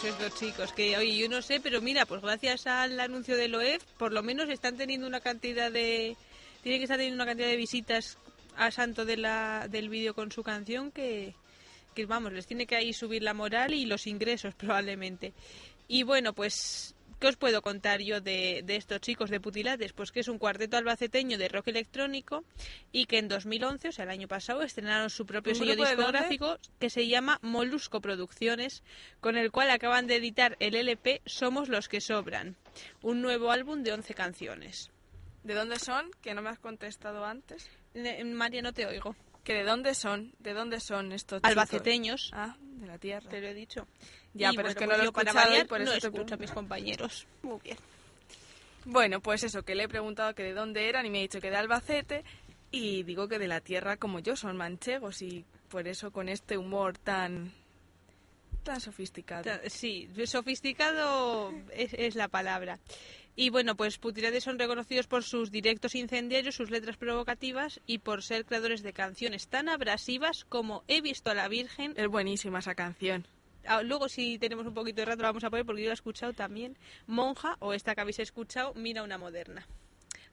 estos 0.07 0.35
chicos, 0.39 0.73
que 0.73 0.97
oye, 0.97 1.17
yo 1.17 1.29
no 1.29 1.41
sé, 1.41 1.59
pero 1.59 1.81
mira, 1.81 2.05
pues 2.05 2.21
gracias 2.21 2.67
al 2.67 2.99
anuncio 2.99 3.35
del 3.37 3.55
OEF, 3.55 3.83
por 3.97 4.11
lo 4.11 4.23
menos 4.23 4.49
están 4.49 4.77
teniendo 4.77 5.07
una 5.07 5.19
cantidad 5.19 5.71
de... 5.71 6.15
Tienen 6.63 6.79
que 6.79 6.85
estar 6.85 6.97
teniendo 6.97 7.21
una 7.21 7.29
cantidad 7.29 7.47
de 7.47 7.57
visitas 7.57 8.17
a 8.57 8.71
santo 8.71 9.05
de 9.05 9.17
del 9.69 9.89
vídeo 9.89 10.13
con 10.13 10.31
su 10.31 10.43
canción 10.43 10.91
que, 10.91 11.35
que, 11.93 12.05
vamos, 12.05 12.33
les 12.33 12.47
tiene 12.47 12.65
que 12.65 12.75
ahí 12.75 12.93
subir 12.93 13.21
la 13.21 13.33
moral 13.33 13.73
y 13.73 13.85
los 13.85 14.07
ingresos 14.07 14.55
probablemente. 14.57 15.33
Y 15.87 16.03
bueno, 16.03 16.33
pues 16.33 16.94
¿Qué 17.19 17.27
os 17.27 17.37
puedo 17.37 17.61
contar 17.61 18.01
yo 18.01 18.19
de, 18.21 18.61
de 18.63 18.75
estos 18.75 18.99
chicos 18.99 19.29
de 19.29 19.39
Putilates? 19.39 19.93
Pues 19.93 20.11
que 20.11 20.19
es 20.19 20.27
un 20.27 20.37
cuarteto 20.37 20.77
albaceteño 20.77 21.37
de 21.37 21.47
rock 21.47 21.69
electrónico 21.69 22.43
y 22.91 23.05
que 23.05 23.19
en 23.19 23.27
2011, 23.27 23.89
o 23.89 23.91
sea, 23.91 24.03
el 24.03 24.11
año 24.11 24.27
pasado, 24.27 24.61
estrenaron 24.63 25.09
su 25.09 25.25
propio 25.25 25.53
¿Un 25.53 25.59
sello 25.59 25.75
discográfico 25.75 26.57
que 26.79 26.89
se 26.89 27.07
llama 27.07 27.39
Molusco 27.41 28.01
Producciones, 28.01 28.83
con 29.21 29.37
el 29.37 29.51
cual 29.51 29.69
acaban 29.69 30.07
de 30.07 30.17
editar 30.17 30.57
el 30.59 30.75
LP 30.75 31.21
Somos 31.25 31.69
los 31.69 31.87
que 31.87 32.01
sobran, 32.01 32.57
un 33.01 33.21
nuevo 33.21 33.51
álbum 33.51 33.83
de 33.83 33.93
11 33.93 34.13
canciones. 34.13 34.91
¿De 35.43 35.53
dónde 35.53 35.79
son? 35.79 36.11
Que 36.21 36.33
no 36.33 36.41
me 36.41 36.49
has 36.49 36.59
contestado 36.59 37.23
antes. 37.23 37.69
María, 38.25 38.61
no 38.61 38.73
te 38.73 38.85
oigo. 38.85 39.15
¿Que 39.43 39.53
de 39.53 39.63
dónde 39.63 39.93
son? 39.93 40.33
¿De 40.39 40.53
dónde 40.53 40.79
son 40.79 41.11
estos 41.11 41.37
chicos? 41.37 41.51
Albaceteños. 41.51 42.31
Ah, 42.33 42.57
de 42.59 42.87
la 42.87 42.97
tierra. 42.97 43.29
Te 43.29 43.39
lo 43.39 43.47
he 43.47 43.53
dicho. 43.53 43.87
Ya, 44.35 44.51
Y 44.51 44.55
pero 44.55 44.67
es 44.67 44.75
que 44.75 44.85
no 44.85 44.89
pues 44.89 44.97
lo 44.97 45.03
he 45.03 45.07
escuchado 45.07 45.57
y 45.57 45.63
por 45.63 45.79
no 45.79 45.91
eso 45.91 45.99
te 45.99 46.07
escucho 46.07 46.35
a 46.35 46.37
mis 46.37 46.51
compañeros. 46.51 47.25
Muy 47.41 47.59
bien. 47.63 47.77
Bueno, 48.83 49.21
pues 49.21 49.43
eso, 49.43 49.63
que 49.63 49.73
le 49.73 49.85
he 49.85 49.87
preguntado 49.87 50.35
que 50.35 50.43
de 50.43 50.53
dónde 50.53 50.89
eran 50.89 51.05
y 51.05 51.09
me 51.09 51.19
ha 51.19 51.21
dicho 51.21 51.39
que 51.39 51.49
de 51.49 51.55
Albacete 51.55 52.23
y 52.69 53.03
digo 53.03 53.27
que 53.27 53.39
de 53.39 53.47
la 53.47 53.61
tierra 53.61 53.95
como 53.97 54.19
yo, 54.19 54.35
son 54.35 54.57
manchegos 54.57 55.21
y 55.21 55.45
por 55.69 55.87
eso 55.87 56.11
con 56.11 56.27
este 56.27 56.57
humor 56.57 56.97
tan 56.97 57.53
tan 58.63 58.81
sofisticado. 58.81 59.49
Sí, 59.67 60.09
sofisticado 60.25 61.53
es, 61.71 61.93
es 61.93 62.15
la 62.15 62.27
palabra. 62.27 62.79
Y 63.37 63.49
bueno, 63.49 63.75
pues 63.75 63.97
Putilades 63.97 64.43
son 64.43 64.59
reconocidos 64.59 65.07
por 65.07 65.23
sus 65.23 65.51
directos 65.51 65.95
incendiarios, 65.95 66.55
sus 66.55 66.71
letras 66.71 66.97
provocativas 66.97 67.79
y 67.85 67.99
por 67.99 68.23
ser 68.23 68.45
creadores 68.45 68.81
de 68.81 68.93
canciones 68.93 69.47
tan 69.47 69.69
abrasivas 69.69 70.45
como 70.45 70.83
He 70.87 71.01
visto 71.01 71.31
a 71.31 71.33
la 71.33 71.47
Virgen. 71.47 71.93
Es 71.97 72.07
buenísima 72.07 72.59
esa 72.59 72.75
canción. 72.75 73.27
Ah, 73.67 73.81
Luego, 73.81 74.09
si 74.09 74.37
tenemos 74.39 74.65
un 74.65 74.73
poquito 74.73 75.01
de 75.01 75.05
rato, 75.05 75.21
la 75.21 75.29
vamos 75.29 75.43
a 75.43 75.49
poner 75.49 75.65
porque 75.65 75.81
yo 75.81 75.87
la 75.87 75.93
he 75.93 75.95
escuchado 75.95 76.33
también. 76.33 76.77
Monja, 77.07 77.57
o 77.59 77.73
esta 77.73 77.95
que 77.95 78.01
habéis 78.01 78.19
escuchado, 78.19 78.73
Mira 78.75 79.03
una 79.03 79.17
moderna. 79.17 79.65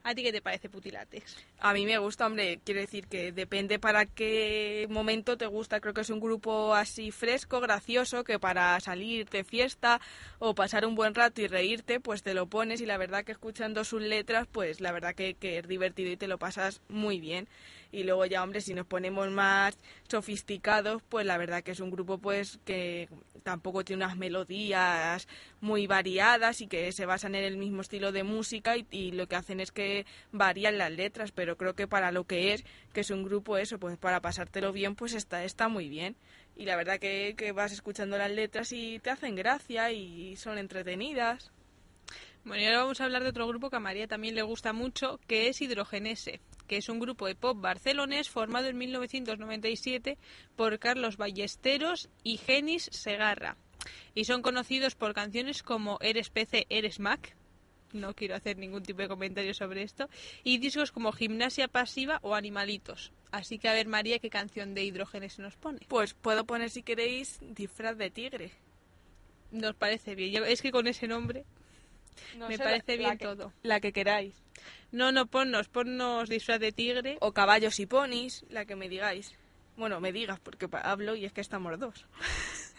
¿A 0.05 0.13
ti 0.13 0.21
qué 0.21 0.33
te 0.33 0.41
parece 0.41 0.69
Putilates? 0.69 1.37
A 1.59 1.73
mí 1.73 1.85
me 1.85 1.97
gusta, 1.97 2.27
hombre, 2.27 2.59
quiero 2.65 2.81
decir 2.81 3.07
que 3.07 3.31
depende 3.31 3.79
para 3.79 4.05
qué 4.05 4.85
momento 4.89 5.37
te 5.37 5.45
gusta. 5.45 5.79
Creo 5.79 5.93
que 5.93 6.01
es 6.01 6.09
un 6.09 6.19
grupo 6.19 6.75
así 6.75 7.11
fresco, 7.11 7.61
gracioso, 7.61 8.25
que 8.25 8.37
para 8.37 8.77
salir 8.81 9.29
de 9.29 9.45
fiesta 9.45 10.01
o 10.39 10.55
pasar 10.55 10.85
un 10.85 10.95
buen 10.95 11.15
rato 11.15 11.41
y 11.41 11.47
reírte, 11.47 12.01
pues 12.01 12.21
te 12.21 12.33
lo 12.33 12.47
pones 12.47 12.81
y 12.81 12.85
la 12.85 12.97
verdad 12.97 13.23
que 13.23 13.31
escuchando 13.31 13.85
sus 13.85 14.01
letras, 14.01 14.45
pues 14.51 14.81
la 14.81 14.91
verdad 14.91 15.15
que, 15.15 15.35
que 15.35 15.59
es 15.59 15.67
divertido 15.69 16.11
y 16.11 16.17
te 16.17 16.27
lo 16.27 16.37
pasas 16.37 16.81
muy 16.89 17.21
bien. 17.21 17.47
Y 17.93 18.03
luego 18.03 18.25
ya, 18.25 18.41
hombre, 18.41 18.59
si 18.59 18.73
nos 18.73 18.87
ponemos 18.87 19.29
más 19.29 19.77
sofisticados, 20.09 21.03
pues 21.09 21.27
la 21.27 21.37
verdad 21.37 21.61
que 21.61 21.71
es 21.71 21.79
un 21.79 21.91
grupo 21.91 22.17
pues 22.17 22.59
que 22.65 23.07
tampoco 23.43 23.85
tiene 23.85 24.03
unas 24.03 24.17
melodías 24.17 25.27
muy 25.61 25.85
variadas 25.85 26.61
y 26.61 26.67
que 26.67 26.91
se 26.91 27.05
basan 27.05 27.35
en 27.35 27.43
el 27.43 27.55
mismo 27.55 27.81
estilo 27.81 28.11
de 28.11 28.23
música 28.23 28.75
y, 28.77 29.11
lo 29.11 29.27
que 29.27 29.35
hacen 29.35 29.59
es 29.59 29.71
que 29.71 30.07
varían 30.31 30.79
las 30.79 30.91
letras, 30.91 31.31
pero 31.31 31.55
creo 31.55 31.75
que 31.75 31.87
para 31.87 32.11
lo 32.11 32.25
que 32.25 32.53
es, 32.53 32.65
que 32.93 33.01
es 33.01 33.11
un 33.11 33.23
grupo 33.23 33.57
eso, 33.57 33.77
pues 33.77 33.95
para 33.97 34.21
pasártelo 34.21 34.71
bien, 34.71 34.95
pues 34.95 35.13
está, 35.13 35.43
está 35.43 35.67
muy 35.67 35.87
bien. 35.87 36.15
Y 36.55 36.65
la 36.65 36.75
verdad 36.75 36.99
que, 36.99 37.35
que 37.37 37.51
vas 37.51 37.71
escuchando 37.71 38.17
las 38.17 38.31
letras 38.31 38.71
y 38.71 38.97
te 38.99 39.11
hacen 39.11 39.35
gracia 39.35 39.91
y 39.91 40.35
son 40.35 40.57
entretenidas. 40.57 41.52
Bueno, 42.45 42.61
y 42.61 42.65
ahora 42.65 42.81
vamos 42.81 42.99
a 42.99 43.05
hablar 43.05 43.23
de 43.23 43.29
otro 43.29 43.47
grupo 43.47 43.69
que 43.69 43.77
a 43.77 43.79
María 43.79 44.05
también 44.05 44.35
le 44.35 44.41
gusta 44.41 44.73
mucho, 44.73 45.17
que 45.27 45.47
es 45.47 45.61
Hidrogenese, 45.61 46.41
que 46.67 46.75
es 46.75 46.89
un 46.89 46.99
grupo 46.99 47.25
de 47.25 47.35
pop 47.35 47.57
barcelonés 47.61 48.29
formado 48.29 48.67
en 48.67 48.77
1997 48.77 50.17
por 50.57 50.77
Carlos 50.77 51.15
Ballesteros 51.15 52.09
y 52.21 52.35
Genis 52.35 52.89
Segarra. 52.91 53.55
Y 54.13 54.25
son 54.25 54.41
conocidos 54.41 54.95
por 54.95 55.13
canciones 55.13 55.63
como 55.63 55.97
Eres 56.01 56.29
PC, 56.29 56.67
Eres 56.69 56.99
Mac. 56.99 57.33
No 57.93 58.13
quiero 58.13 58.35
hacer 58.35 58.57
ningún 58.57 58.83
tipo 58.83 59.01
de 59.01 59.07
comentario 59.07 59.53
sobre 59.53 59.83
esto. 59.83 60.09
Y 60.43 60.57
discos 60.57 60.91
como 60.91 61.13
Gimnasia 61.13 61.69
Pasiva 61.69 62.19
o 62.23 62.35
Animalitos. 62.35 63.13
Así 63.31 63.57
que 63.57 63.69
a 63.69 63.73
ver, 63.73 63.87
María, 63.87 64.19
¿qué 64.19 64.29
canción 64.29 64.73
de 64.73 64.83
Hidrogenese 64.83 65.41
nos 65.41 65.55
pone? 65.55 65.79
Pues 65.87 66.13
puedo 66.13 66.45
poner, 66.45 66.69
si 66.69 66.83
queréis, 66.83 67.39
disfraz 67.41 67.97
de 67.97 68.09
tigre. 68.09 68.51
Nos 69.51 69.75
parece 69.75 70.15
bien. 70.15 70.43
Es 70.43 70.61
que 70.61 70.71
con 70.71 70.87
ese 70.87 71.07
nombre... 71.07 71.45
No 72.37 72.47
Me 72.47 72.57
sé, 72.57 72.63
parece 72.63 72.91
la- 72.93 72.97
bien 72.97 73.09
la 73.09 73.17
que- 73.17 73.25
todo. 73.25 73.53
La 73.63 73.79
que 73.79 73.93
queráis. 73.93 74.35
No, 74.91 75.11
no, 75.11 75.25
ponnos, 75.25 75.67
ponnos 75.69 76.29
disfraz 76.29 76.59
de 76.59 76.71
tigre. 76.71 77.17
O 77.21 77.31
caballos 77.33 77.79
y 77.79 77.85
ponis, 77.85 78.45
la 78.49 78.65
que 78.65 78.75
me 78.75 78.89
digáis. 78.89 79.33
Bueno, 79.75 79.99
me 79.99 80.11
digas 80.11 80.39
porque 80.39 80.67
hablo 80.83 81.15
y 81.15 81.25
es 81.25 81.33
que 81.33 81.41
estamos 81.41 81.79
dos. 81.79 82.05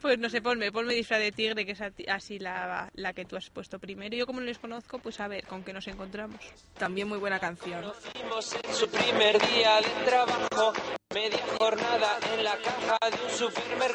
Pues 0.00 0.18
no 0.18 0.30
sé, 0.30 0.40
ponme, 0.40 0.70
ponme 0.72 0.94
disfraz 0.94 1.20
de 1.20 1.32
tigre, 1.32 1.66
que 1.66 1.72
es 1.72 1.80
así 2.08 2.38
la, 2.38 2.88
la 2.94 3.12
que 3.12 3.24
tú 3.24 3.36
has 3.36 3.50
puesto 3.50 3.78
primero. 3.78 4.16
Yo 4.16 4.26
como 4.26 4.40
no 4.40 4.46
les 4.46 4.58
conozco, 4.58 4.98
pues 4.98 5.18
a 5.20 5.28
ver, 5.28 5.46
con 5.46 5.62
qué 5.64 5.72
nos 5.72 5.86
encontramos. 5.88 6.40
También 6.78 7.08
muy 7.08 7.18
buena 7.18 7.38
canción. 7.40 7.82
Conocimos 7.82 8.54
en 8.64 8.74
su 8.74 8.88
primer 8.88 9.38
día 9.48 9.80
de 9.80 10.04
trabajo, 10.06 10.72
media 11.12 11.44
jornada 11.58 12.18
en 12.34 12.44
la 12.44 12.56
caja 12.58 12.98
de 13.10 13.24
un 13.24 13.30
supermercado. 13.30 13.94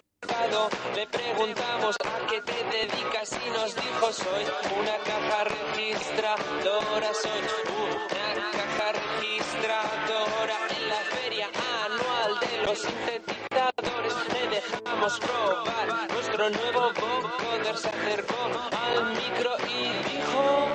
Le 0.95 1.05
preguntamos 1.07 1.97
a 2.05 2.27
qué 2.27 2.39
te 2.41 2.53
dedicas 2.53 3.29
y 3.45 3.49
nos 3.49 3.75
dijo 3.75 4.13
soy 4.13 4.45
una 4.79 4.97
caja 5.03 5.43
registradora, 5.43 7.13
soy 7.13 7.41
una 7.83 8.51
caja 8.51 8.91
registradora 8.93 10.57
en 10.69 10.87
la 10.87 11.01
feria 11.15 11.47
anual 11.85 12.39
de 12.39 12.65
los 12.65 12.79
sintetizadores. 12.79 14.13
Le 14.31 14.43
dejamos 14.47 15.19
probar 15.19 15.87
nuestro 16.13 16.49
nuevo 16.51 16.81
vocoder, 16.93 17.77
se 17.77 17.89
acercó 17.89 18.43
al 18.81 19.09
micro 19.09 19.51
y 19.67 19.91
dijo 20.09 20.67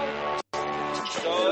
soy 1.22 1.47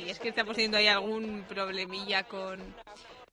no 0.00 0.06
es 0.10 0.18
que 0.18 0.28
estamos 0.30 0.54
teniendo 0.54 0.78
ahí 0.78 0.86
algún 0.88 1.44
problemilla 1.48 2.24
con, 2.24 2.74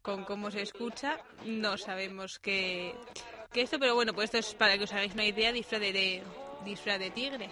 con 0.01 0.23
cómo 0.25 0.51
se 0.51 0.61
escucha. 0.61 1.19
No 1.45 1.77
sabemos 1.77 2.39
qué, 2.39 2.93
qué 3.51 3.61
esto, 3.61 3.79
pero 3.79 3.95
bueno, 3.95 4.13
pues 4.13 4.25
esto 4.25 4.37
es 4.37 4.53
para 4.55 4.77
que 4.77 4.83
os 4.83 4.91
hagáis 4.93 5.13
una 5.13 5.25
idea, 5.25 5.51
disfraz 5.51 5.81
de, 5.81 5.93
de- 5.93 6.23
disfraz 6.65 6.99
de 6.99 7.09
tigre. 7.11 7.49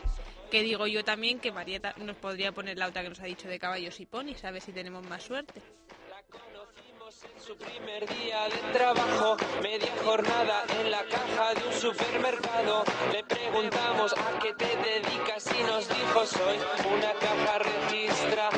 Que 0.51 0.61
digo 0.61 0.87
yo 0.87 1.03
también 1.03 1.39
que 1.39 1.51
Marieta 1.51 1.93
nos 1.97 2.15
podría 2.17 2.51
poner 2.51 2.77
la 2.77 2.87
otra 2.87 3.01
que 3.03 3.09
nos 3.09 3.19
ha 3.19 3.25
dicho 3.25 3.47
de 3.47 3.59
caballos 3.59 3.99
y 3.99 4.05
ponis, 4.05 4.43
a 4.45 4.51
ver 4.51 4.61
si 4.61 4.71
tenemos 4.71 5.05
más 5.05 5.23
suerte. 5.23 5.61
En 7.35 7.41
su 7.41 7.55
primer 7.57 8.05
día 8.19 8.43
de 8.49 8.73
trabajo, 8.77 9.37
media 9.63 9.91
jornada 10.03 10.65
en 10.81 10.91
la 10.91 11.03
caja 11.05 11.53
de 11.53 11.65
un 11.67 11.73
supermercado. 11.73 12.83
Le 13.13 13.23
preguntamos 13.23 14.13
a 14.13 14.39
qué 14.39 14.53
te 14.53 14.65
dedicas 14.65 15.47
y 15.57 15.63
nos 15.63 15.87
dijo 15.87 16.25
soy 16.25 16.57
una 16.93 17.13
caja 17.13 17.59
registradora, 17.59 18.49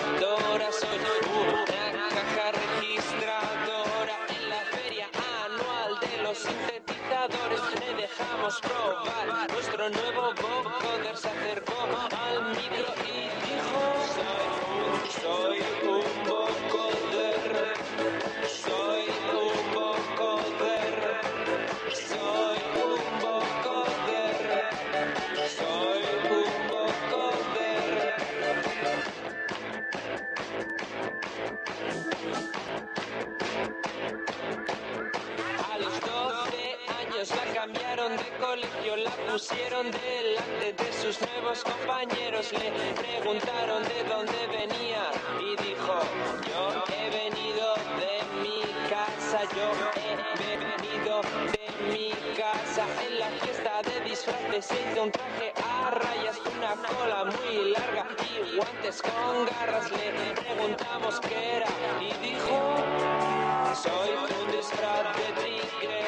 pusieron 39.40 39.90
delante 39.90 40.74
de 40.74 40.94
sus 40.94 41.18
nuevos 41.22 41.64
compañeros. 41.64 42.52
Le 42.52 42.94
preguntaron 42.94 43.84
de 43.84 44.04
dónde 44.04 44.48
venía 44.48 45.12
y 45.40 45.56
dijo, 45.64 46.00
yo 46.46 46.84
he 46.94 47.10
venido 47.10 47.76
de 48.02 48.42
mi 48.42 48.62
casa, 48.90 49.40
yo 49.56 49.72
he 49.96 50.58
venido 50.58 51.22
de 51.54 51.90
mi 51.90 52.12
casa. 52.36 52.86
En 53.08 53.20
la 53.20 53.30
fiesta 53.40 53.82
de 53.84 54.10
disfraces 54.10 54.66
se 54.66 55.00
un 55.00 55.10
traje 55.10 55.54
a 55.64 55.92
rayas, 55.92 56.38
una 56.58 56.76
cola 56.76 57.24
muy 57.24 57.72
larga 57.72 58.08
y 58.28 58.58
guantes 58.58 59.02
con 59.02 59.46
garras. 59.46 59.90
Le 59.92 60.34
preguntamos 60.34 61.20
qué 61.22 61.56
era 61.58 61.68
y 62.02 62.28
dijo... 62.28 63.39
Soy 63.76 64.10
un 64.10 64.52
disfraz 64.52 65.16
de 65.16 65.28
tigre, 65.44 66.02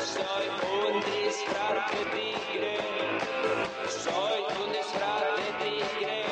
soy 0.00 0.48
un 0.88 1.00
disfraz 1.00 1.92
de 1.92 2.04
tigre, 2.16 2.78
soy 3.86 4.40
un 4.64 4.72
disfraz 4.72 5.24
de 5.36 5.48
tigre, 5.62 6.24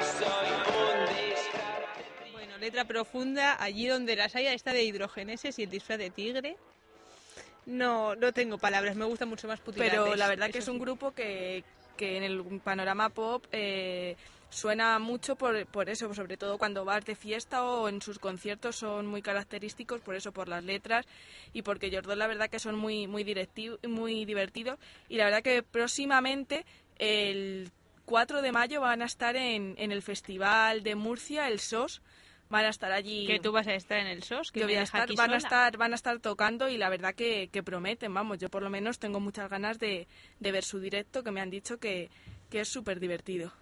soy 0.00 0.48
un 0.78 1.06
disfraz 1.06 2.32
Bueno, 2.32 2.56
letra 2.58 2.84
profunda, 2.84 3.60
allí 3.60 3.88
donde 3.88 4.14
las 4.14 4.36
haya, 4.36 4.52
esta 4.52 4.72
de 4.72 4.84
hidrogeneses 4.84 5.58
y 5.58 5.64
el 5.64 5.70
disfraz 5.70 5.98
de 5.98 6.10
tigre. 6.10 6.56
No, 7.66 8.14
no 8.14 8.32
tengo 8.32 8.58
palabras, 8.58 8.94
me 8.94 9.06
gusta 9.06 9.26
mucho 9.26 9.48
más 9.48 9.58
Putilades. 9.58 9.92
Pero 9.92 10.14
la 10.14 10.28
verdad 10.28 10.50
que 10.50 10.58
es 10.58 10.68
un 10.68 10.76
sí. 10.76 10.80
grupo 10.82 11.10
que, 11.10 11.64
que 11.96 12.16
en 12.16 12.22
el 12.22 12.60
panorama 12.60 13.08
pop 13.08 13.44
eh, 13.50 14.16
suena 14.50 14.98
mucho 14.98 15.36
por, 15.36 15.66
por 15.66 15.88
eso, 15.88 16.12
sobre 16.14 16.36
todo 16.36 16.58
cuando 16.58 16.84
vas 16.84 17.04
de 17.04 17.14
fiesta 17.14 17.64
o 17.64 17.88
en 17.88 18.00
sus 18.00 18.18
conciertos 18.18 18.76
son 18.76 19.06
muy 19.06 19.22
característicos, 19.22 20.00
por 20.00 20.14
eso, 20.14 20.32
por 20.32 20.48
las 20.48 20.64
letras 20.64 21.06
y 21.52 21.62
porque 21.62 21.86
ellos 21.86 22.04
dos 22.04 22.16
la 22.16 22.26
verdad 22.26 22.48
que 22.48 22.58
son 22.58 22.76
muy, 22.76 23.06
muy, 23.06 23.24
muy 23.88 24.24
divertidos 24.24 24.78
y 25.08 25.16
la 25.16 25.24
verdad 25.24 25.42
que 25.42 25.62
próximamente 25.62 26.64
el 26.98 27.70
4 28.04 28.40
de 28.40 28.52
mayo 28.52 28.80
van 28.80 29.02
a 29.02 29.06
estar 29.06 29.36
en, 29.36 29.74
en 29.78 29.92
el 29.92 30.02
Festival 30.02 30.82
de 30.82 30.94
Murcia, 30.94 31.48
el 31.48 31.60
SOS, 31.60 32.00
van 32.48 32.64
a 32.64 32.68
estar 32.68 32.92
allí. 32.92 33.26
Que 33.26 33.40
tú 33.40 33.52
vas 33.52 33.66
a 33.66 33.74
estar 33.74 33.98
en 33.98 34.06
el 34.06 34.22
SOS, 34.22 34.52
que 34.52 34.60
Yo 34.60 34.66
voy 34.66 34.76
a 34.76 34.82
estar, 34.82 35.12
van 35.14 35.32
a 35.32 35.36
estar, 35.36 35.76
van 35.76 35.92
a 35.92 35.96
estar 35.96 36.18
tocando 36.20 36.68
y 36.68 36.78
la 36.78 36.88
verdad 36.88 37.14
que, 37.14 37.48
que 37.52 37.62
prometen, 37.62 38.14
vamos, 38.14 38.38
yo 38.38 38.48
por 38.48 38.62
lo 38.62 38.70
menos 38.70 38.98
tengo 38.98 39.20
muchas 39.20 39.50
ganas 39.50 39.78
de, 39.78 40.06
de 40.38 40.52
ver 40.52 40.64
su 40.64 40.78
directo, 40.78 41.22
que 41.22 41.32
me 41.32 41.40
han 41.40 41.50
dicho 41.50 41.78
que, 41.78 42.10
que 42.48 42.60
es 42.60 42.68
súper 42.68 43.00
divertido. 43.00 43.52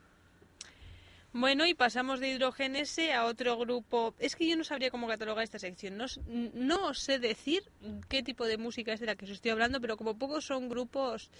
Bueno, 1.37 1.67
y 1.67 1.75
pasamos 1.75 2.21
de 2.21 2.29
hidrogénese 2.29 3.13
a 3.13 3.25
otro 3.25 3.59
grupo. 3.59 4.15
Es 4.21 4.37
que 4.37 4.47
yo 4.49 4.57
no 4.57 4.63
sabría 4.63 4.91
cómo 4.93 5.09
catalogar 5.09 5.43
esta 5.43 5.59
sección. 5.59 5.97
No, 5.97 6.05
s- 6.05 6.21
no 6.55 6.95
sé 6.95 7.19
decir 7.19 7.65
qué 8.09 8.23
tipo 8.23 8.47
de 8.47 8.57
música 8.57 8.93
es 8.93 9.01
de 9.01 9.07
la 9.07 9.17
que 9.17 9.25
os 9.25 9.33
estoy 9.33 9.51
hablando, 9.51 9.81
pero 9.81 9.97
como 9.97 10.17
pocos 10.17 10.45
son 10.47 10.69
grupos, 10.69 11.31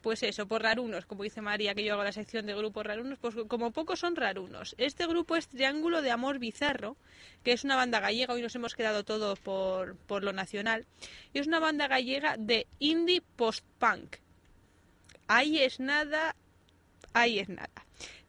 pues 0.00 0.22
eso, 0.22 0.46
por 0.48 0.62
rarunos, 0.62 1.04
como 1.04 1.22
dice 1.22 1.42
María, 1.42 1.74
que 1.74 1.84
yo 1.84 1.92
hago 1.92 2.04
la 2.04 2.12
sección 2.12 2.46
de 2.46 2.54
grupos 2.54 2.86
rarunos, 2.86 3.18
pues 3.18 3.34
como 3.46 3.72
pocos 3.72 3.98
son 4.00 4.16
rarunos. 4.16 4.74
Este 4.78 5.06
grupo 5.06 5.36
es 5.36 5.48
Triángulo 5.48 6.00
de 6.00 6.10
Amor 6.12 6.38
Bizarro, 6.38 6.96
que 7.44 7.52
es 7.52 7.62
una 7.64 7.76
banda 7.76 8.00
gallega, 8.00 8.32
hoy 8.32 8.40
nos 8.42 8.54
hemos 8.54 8.74
quedado 8.74 9.04
todos 9.04 9.38
por, 9.40 9.96
por 9.96 10.24
lo 10.24 10.32
nacional, 10.32 10.86
y 11.34 11.40
es 11.40 11.46
una 11.46 11.60
banda 11.60 11.88
gallega 11.88 12.36
de 12.38 12.66
indie 12.78 13.22
post-punk. 13.36 14.16
Ahí 15.28 15.58
es 15.58 15.78
nada, 15.78 16.34
ahí 17.12 17.38
es 17.38 17.48
nada. 17.50 17.85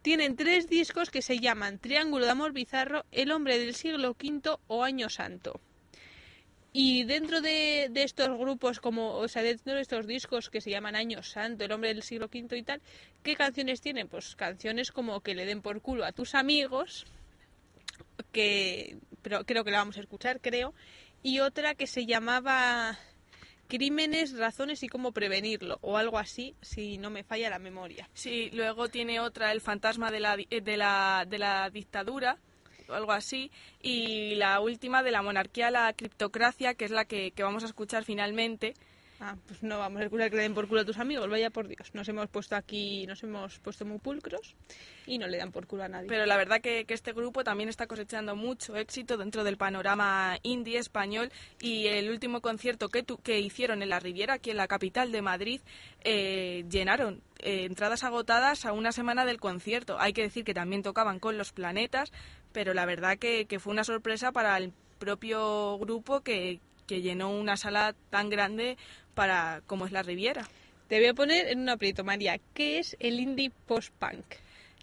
Tienen 0.07 0.37
tres 0.37 0.69
discos 0.69 1.09
que 1.09 1.21
se 1.21 1.37
llaman 1.37 1.79
Triángulo 1.79 2.23
de 2.23 2.31
Amor 2.31 2.53
Bizarro, 2.53 3.03
El 3.11 3.29
Hombre 3.29 3.59
del 3.59 3.75
Siglo 3.75 4.11
V 4.11 4.57
o 4.67 4.85
Año 4.85 5.09
Santo. 5.09 5.59
Y 6.71 7.03
dentro 7.03 7.41
de, 7.41 7.91
estos 7.93 8.29
grupos, 8.37 8.79
como, 8.79 9.15
o 9.15 9.27
sea, 9.27 9.43
dentro 9.43 9.73
de 9.73 9.81
estos 9.81 10.07
discos 10.07 10.49
que 10.49 10.61
se 10.61 10.69
llaman 10.69 10.95
Año 10.95 11.23
Santo, 11.23 11.65
El 11.65 11.73
Hombre 11.73 11.93
del 11.93 12.03
Siglo 12.03 12.29
V 12.33 12.57
y 12.57 12.63
tal, 12.63 12.81
¿qué 13.21 13.35
canciones 13.35 13.81
tienen? 13.81 14.07
Pues 14.07 14.37
canciones 14.37 14.93
como 14.93 15.19
Que 15.19 15.35
le 15.35 15.45
den 15.45 15.61
por 15.61 15.81
culo 15.81 16.05
a 16.05 16.13
tus 16.13 16.35
amigos, 16.35 17.05
que 18.31 18.95
pero 19.21 19.43
creo 19.43 19.65
que 19.65 19.71
la 19.71 19.79
vamos 19.79 19.97
a 19.97 19.99
escuchar, 19.99 20.39
creo, 20.39 20.73
y 21.21 21.41
otra 21.41 21.75
que 21.75 21.85
se 21.85 22.05
llamaba 22.05 22.97
Crímenes, 23.67 24.37
razones 24.37 24.81
y 24.83 24.87
cómo 24.87 25.11
prevenirlo, 25.11 25.77
o 25.81 25.97
algo 25.97 26.17
así, 26.17 26.55
si 26.61 26.97
no 26.97 27.09
me 27.09 27.23
falla 27.23 27.49
la 27.49 27.59
memoria. 27.59 28.09
Sí, 28.13 28.49
luego 28.53 28.87
tiene 28.87 29.19
otra, 29.19 29.51
El 29.51 29.61
fantasma 29.61 30.09
de 30.09 30.19
la, 30.19 30.37
eh, 30.49 30.61
de 30.61 30.77
la, 30.77 31.25
de 31.27 31.37
la 31.37 31.69
dictadura, 31.69 32.37
o 32.87 32.93
algo 32.93 33.11
así, 33.11 33.51
y 33.81 34.35
la 34.35 34.59
última 34.61 35.03
de 35.03 35.11
la 35.11 35.21
monarquía 35.21 35.69
la 35.71 35.91
criptocracia, 35.93 36.75
que 36.75 36.85
es 36.85 36.91
la 36.91 37.05
que, 37.05 37.31
que 37.31 37.43
vamos 37.43 37.63
a 37.63 37.67
escuchar 37.67 38.05
finalmente. 38.05 38.73
Ah, 39.19 39.35
pues 39.47 39.63
no 39.63 39.79
vamos 39.79 39.99
a 39.99 40.03
escuchar 40.03 40.29
que 40.29 40.35
le 40.35 40.43
den 40.43 40.53
por 40.53 40.67
culo 40.67 40.81
a 40.81 40.85
tus 40.85 40.99
amigos, 40.99 41.27
vaya 41.27 41.49
por 41.49 41.67
Dios. 41.67 41.89
Nos 41.93 42.07
hemos 42.07 42.27
puesto 42.29 42.55
aquí, 42.55 43.07
nos 43.07 43.23
hemos 43.23 43.57
puesto 43.59 43.83
muy 43.83 43.97
pulcros 43.97 44.55
y 45.07 45.17
no 45.17 45.25
le 45.25 45.37
dan 45.39 45.51
por 45.51 45.65
culo 45.65 45.83
a 45.85 45.87
nadie. 45.87 46.07
Pero 46.07 46.27
la 46.27 46.37
verdad 46.37 46.61
que, 46.61 46.85
que 46.85 46.93
este 46.93 47.13
grupo 47.13 47.43
también 47.43 47.67
está 47.67 47.87
cosechando 47.87 48.35
mucho 48.35 48.75
éxito 48.75 49.17
dentro 49.17 49.43
del 49.43 49.57
panorama 49.57 50.37
indie 50.43 50.77
español 50.77 51.31
y 51.59 51.87
el 51.87 52.11
último 52.11 52.41
concierto 52.41 52.89
que, 52.89 53.01
tu- 53.01 53.17
que 53.17 53.39
hicieron 53.39 53.81
en 53.81 53.89
la 53.89 53.99
Riviera, 53.99 54.35
aquí 54.35 54.51
en 54.51 54.57
la 54.57 54.67
capital 54.67 55.11
de 55.11 55.21
Madrid, 55.23 55.61
eh, 56.03 56.63
llenaron 56.69 57.23
eh, 57.39 57.65
entradas 57.65 58.03
agotadas 58.03 58.65
a 58.65 58.71
una 58.71 58.91
semana 58.91 59.25
del 59.25 59.39
concierto. 59.39 59.99
Hay 59.99 60.13
que 60.13 60.21
decir 60.21 60.43
que 60.43 60.53
también 60.53 60.83
tocaban 60.83 61.17
con 61.19 61.39
los 61.39 61.53
planetas, 61.53 62.11
pero 62.51 62.75
la 62.75 62.85
verdad 62.85 63.17
que, 63.17 63.45
que 63.45 63.59
fue 63.59 63.73
una 63.73 63.83
sorpresa 63.83 64.31
para 64.31 64.55
el 64.57 64.73
propio 64.99 65.79
grupo 65.79 66.21
que, 66.21 66.59
que 66.85 67.01
llenó 67.01 67.31
una 67.31 67.57
sala 67.57 67.95
tan 68.11 68.29
grande 68.29 68.77
para 69.17 69.61
como 69.65 69.87
es 69.87 69.91
la 69.91 70.03
Riviera. 70.03 70.47
Te 70.87 70.99
voy 70.99 71.07
a 71.07 71.13
poner 71.15 71.47
en 71.47 71.59
un 71.59 71.69
aprieto, 71.69 72.03
María. 72.03 72.39
¿Qué 72.53 72.77
es 72.77 72.95
el 72.99 73.19
indie 73.19 73.51
post-punk? 73.65 74.23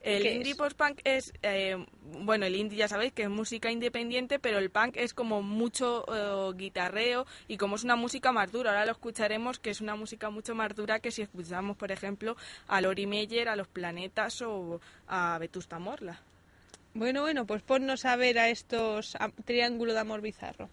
El 0.02 0.22
¿Qué 0.24 0.34
indie 0.34 0.54
post-punk 0.56 1.00
es, 1.04 1.32
eh, 1.42 1.76
bueno, 2.24 2.44
el 2.44 2.56
indie 2.56 2.76
ya 2.76 2.88
sabéis 2.88 3.12
que 3.12 3.22
es 3.22 3.30
música 3.30 3.70
independiente, 3.70 4.38
pero 4.40 4.58
el 4.58 4.68
punk 4.70 4.96
es 4.96 5.14
como 5.14 5.40
mucho 5.40 6.04
eh, 6.12 6.52
guitarreo 6.56 7.26
y 7.48 7.56
como 7.58 7.76
es 7.76 7.84
una 7.84 7.94
música 7.96 8.32
más 8.32 8.50
dura. 8.52 8.72
Ahora 8.72 8.84
lo 8.86 8.92
escucharemos 8.92 9.60
que 9.60 9.70
es 9.70 9.80
una 9.80 9.94
música 9.94 10.28
mucho 10.30 10.54
más 10.54 10.74
dura 10.74 10.98
que 10.98 11.12
si 11.12 11.22
escuchamos, 11.22 11.76
por 11.76 11.90
ejemplo, 11.92 12.36
a 12.66 12.80
Lori 12.80 13.06
Meyer, 13.06 13.48
a 13.48 13.56
Los 13.56 13.68
Planetas 13.68 14.42
o 14.42 14.80
a 15.06 15.38
Vetusta 15.38 15.78
Morla. 15.78 16.20
Bueno, 16.92 17.22
bueno, 17.22 17.46
pues 17.46 17.62
ponnos 17.62 18.04
a 18.04 18.16
ver 18.16 18.38
a 18.38 18.50
estos 18.50 19.14
a- 19.16 19.30
Triángulo 19.30 19.94
de 19.94 20.00
Amor 20.00 20.20
Bizarro. 20.20 20.68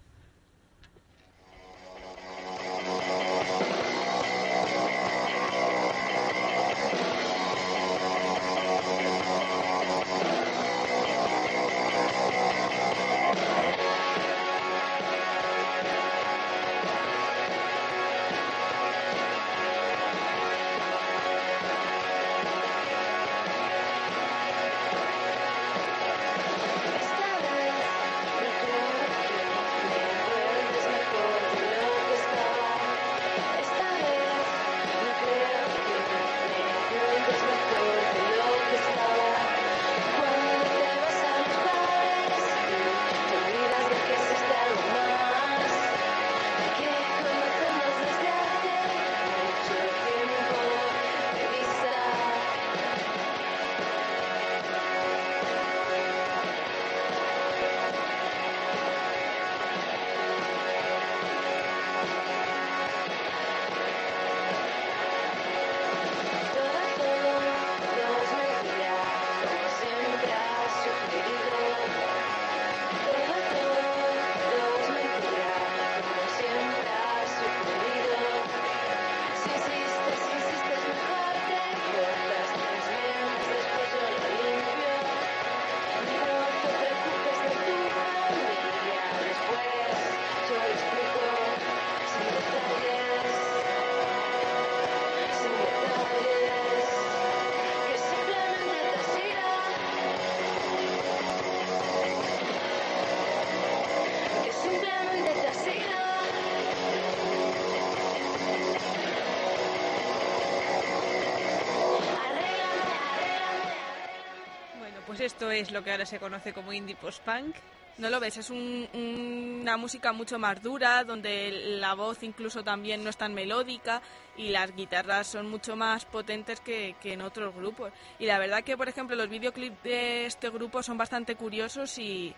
Esto 115.22 115.52
es 115.52 115.72
lo 115.72 115.84
que 115.84 115.92
ahora 115.92 116.06
se 116.06 116.20
conoce 116.20 116.54
como 116.54 116.74
indie 116.74 116.96
post-punk. 116.96 117.56
¿No 117.98 118.10
lo 118.10 118.20
ves? 118.20 118.38
Es 118.38 118.50
un- 118.50 118.88
un- 118.94 119.60
una 119.62 119.78
música 119.78 120.12
mucho 120.14 120.40
más 120.40 120.62
dura, 120.64 121.04
donde 121.04 121.52
la 121.80 121.94
voz 121.94 122.24
incluso 122.24 122.64
también 122.64 123.04
no 123.04 123.10
es 123.10 123.18
tan 123.18 123.34
melódica 123.34 124.02
y 124.38 124.50
las 124.50 124.74
guitarras 124.76 125.28
son 125.28 125.50
mucho 125.50 125.76
más 125.76 126.06
potentes 126.06 126.62
que, 126.62 126.96
que 127.02 127.14
en 127.14 127.22
otros 127.22 127.54
grupos. 127.54 127.92
Y 128.18 128.26
la 128.26 128.40
verdad 128.40 128.64
que, 128.64 128.78
por 128.78 128.88
ejemplo, 128.90 129.16
los 129.16 129.30
videoclips 129.30 129.84
de 129.84 130.26
este 130.26 130.50
grupo 130.50 130.82
son 130.82 130.98
bastante 130.98 131.36
curiosos 131.36 131.98
y, 132.00 132.34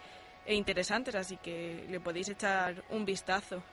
e 0.45 0.55
interesantes, 0.55 1.15
así 1.15 1.37
que 1.37 1.85
le 1.89 1.99
podéis 1.99 2.29
echar 2.29 2.83
un 2.89 3.05
vistazo. 3.05 3.63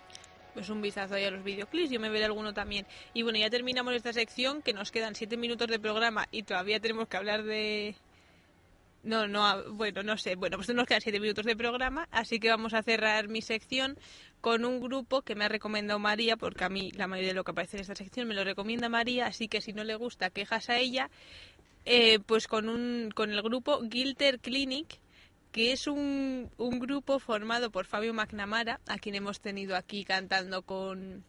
Pues 0.55 0.69
un 0.69 0.83
vistazo 0.83 1.15
ahí 1.15 1.25
a 1.25 1.31
los 1.31 1.43
videoclips, 1.43 1.91
yo 1.91 1.99
me 1.99 2.11
veré 2.11 2.27
alguno 2.27 2.53
también. 2.53 2.87
Y 3.15 3.23
bueno, 3.23 3.39
ya 3.39 3.51
terminamos 3.51 3.95
esta 3.95 4.13
sección, 4.13 4.63
que 4.63 4.73
nos 4.75 4.93
quedan 4.93 5.15
siete 5.15 5.37
minutos 5.37 5.67
de 5.69 5.79
programa 5.81 6.27
y 6.31 6.43
todavía 6.43 6.79
tenemos 6.79 7.09
que 7.09 7.17
hablar 7.17 7.43
de... 7.43 7.97
No, 9.03 9.27
no, 9.27 9.47
ah, 9.47 9.63
bueno, 9.71 10.03
no 10.03 10.19
sé. 10.19 10.37
Bueno, 10.37 10.59
pues 10.59 10.69
nos 10.75 10.87
quedan 10.87 11.01
siete 11.01 11.21
minutos 11.21 11.47
de 11.47 11.57
programa, 11.57 12.07
así 12.11 12.39
que 12.39 12.51
vamos 12.51 12.75
a 12.75 12.83
cerrar 12.83 13.29
mi 13.29 13.41
sección 13.41 13.99
con 14.41 14.65
un 14.65 14.81
grupo 14.81 15.23
que 15.23 15.35
me 15.35 15.45
ha 15.45 15.49
recomendado 15.49 15.99
María, 15.99 16.37
porque 16.37 16.65
a 16.65 16.69
mí 16.69 16.91
la 16.93 17.07
mayoría 17.07 17.31
de 17.31 17.35
lo 17.35 17.45
que 17.45 17.53
aparece 17.53 17.79
en 17.79 17.83
esta 17.83 17.95
sección 17.95 18.29
me 18.29 18.35
lo 18.35 18.45
recomienda 18.45 18.89
María, 18.89 19.27
así 19.27 19.49
que 19.49 19.61
si 19.61 19.73
no 19.73 19.85
le 19.85 19.95
gusta, 19.95 20.31
quejas 20.31 20.69
a 20.69 20.79
ella. 20.79 21.11
Eh, 21.87 22.19
pues 22.21 22.47
con, 22.47 22.69
un, 22.69 23.11
con 23.15 23.31
el 23.31 23.41
grupo 23.43 23.81
Gilter 23.91 24.39
Clinic, 24.39 24.99
que 25.51 25.73
es 25.73 25.87
un, 25.87 26.51
un 26.59 26.79
grupo 26.79 27.19
formado 27.19 27.71
por 27.71 27.87
Fabio 27.87 28.13
McNamara, 28.13 28.81
a 28.87 28.99
quien 28.99 29.15
hemos 29.15 29.41
tenido 29.41 29.77
aquí 29.77 30.05
cantando 30.05 30.63
con, 30.63 31.25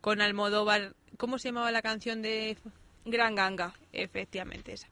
con 0.00 0.20
Almodóvar. 0.20 0.94
¿Cómo 1.16 1.38
se 1.38 1.48
llamaba 1.48 1.70
la 1.70 1.82
canción 1.82 2.20
de 2.20 2.56
Gran 3.04 3.36
Ganga? 3.36 3.74
Efectivamente, 3.92 4.72
esa. 4.72 4.88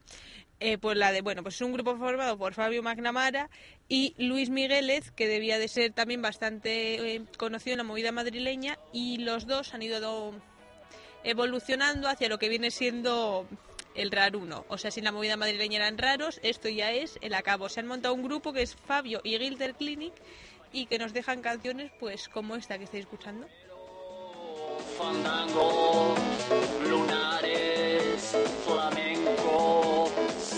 Eh, 0.61 0.77
pues 0.77 0.97
la 0.97 1.11
de, 1.11 1.21
bueno, 1.21 1.43
pues 1.43 1.55
es 1.55 1.61
un 1.61 1.73
grupo 1.73 1.97
formado 1.97 2.37
por 2.37 2.53
Fabio 2.53 2.81
McNamara 2.81 3.49
y 3.89 4.13
Luis 4.17 4.49
Migueles, 4.49 5.11
que 5.11 5.27
debía 5.27 5.59
de 5.59 5.67
ser 5.67 5.91
también 5.91 6.21
bastante 6.21 7.15
eh, 7.15 7.21
conocido 7.37 7.73
en 7.73 7.79
la 7.79 7.83
movida 7.83 8.11
madrileña, 8.13 8.79
y 8.93 9.17
los 9.17 9.47
dos 9.47 9.73
han 9.73 9.81
ido 9.81 9.99
do- 9.99 10.33
evolucionando 11.25 12.07
hacia 12.07 12.29
lo 12.29 12.39
que 12.39 12.47
viene 12.49 12.71
siendo 12.71 13.45
el 13.95 14.11
raruno. 14.11 14.65
O 14.69 14.77
sea, 14.77 14.91
si 14.91 15.01
en 15.01 15.05
la 15.05 15.11
movida 15.11 15.35
madrileña 15.37 15.77
eran 15.77 15.97
raros, 15.97 16.39
esto 16.43 16.69
ya 16.69 16.91
es 16.91 17.17
el 17.21 17.33
acabo. 17.33 17.67
Se 17.67 17.81
han 17.81 17.87
montado 17.87 18.13
un 18.13 18.23
grupo 18.23 18.53
que 18.53 18.61
es 18.61 18.75
Fabio 18.75 19.21
y 19.23 19.37
Gilter 19.37 19.73
Clinic 19.75 20.13
y 20.71 20.85
que 20.85 20.97
nos 20.99 21.13
dejan 21.13 21.41
canciones 21.41 21.91
pues 21.99 22.29
como 22.29 22.55
esta 22.55 22.77
que 22.77 22.85
estáis 22.85 23.03
escuchando. 23.03 23.47
fandango, 24.97 26.15
lunares, 26.89 28.35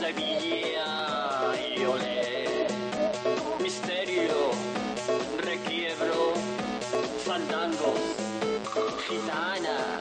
Sevilla 0.08 1.53
y 1.76 1.84
olé. 1.84 2.68
Misterio, 3.62 4.51
requiebro, 5.43 6.32
fandango, 7.26 7.93
gitana, 9.05 9.99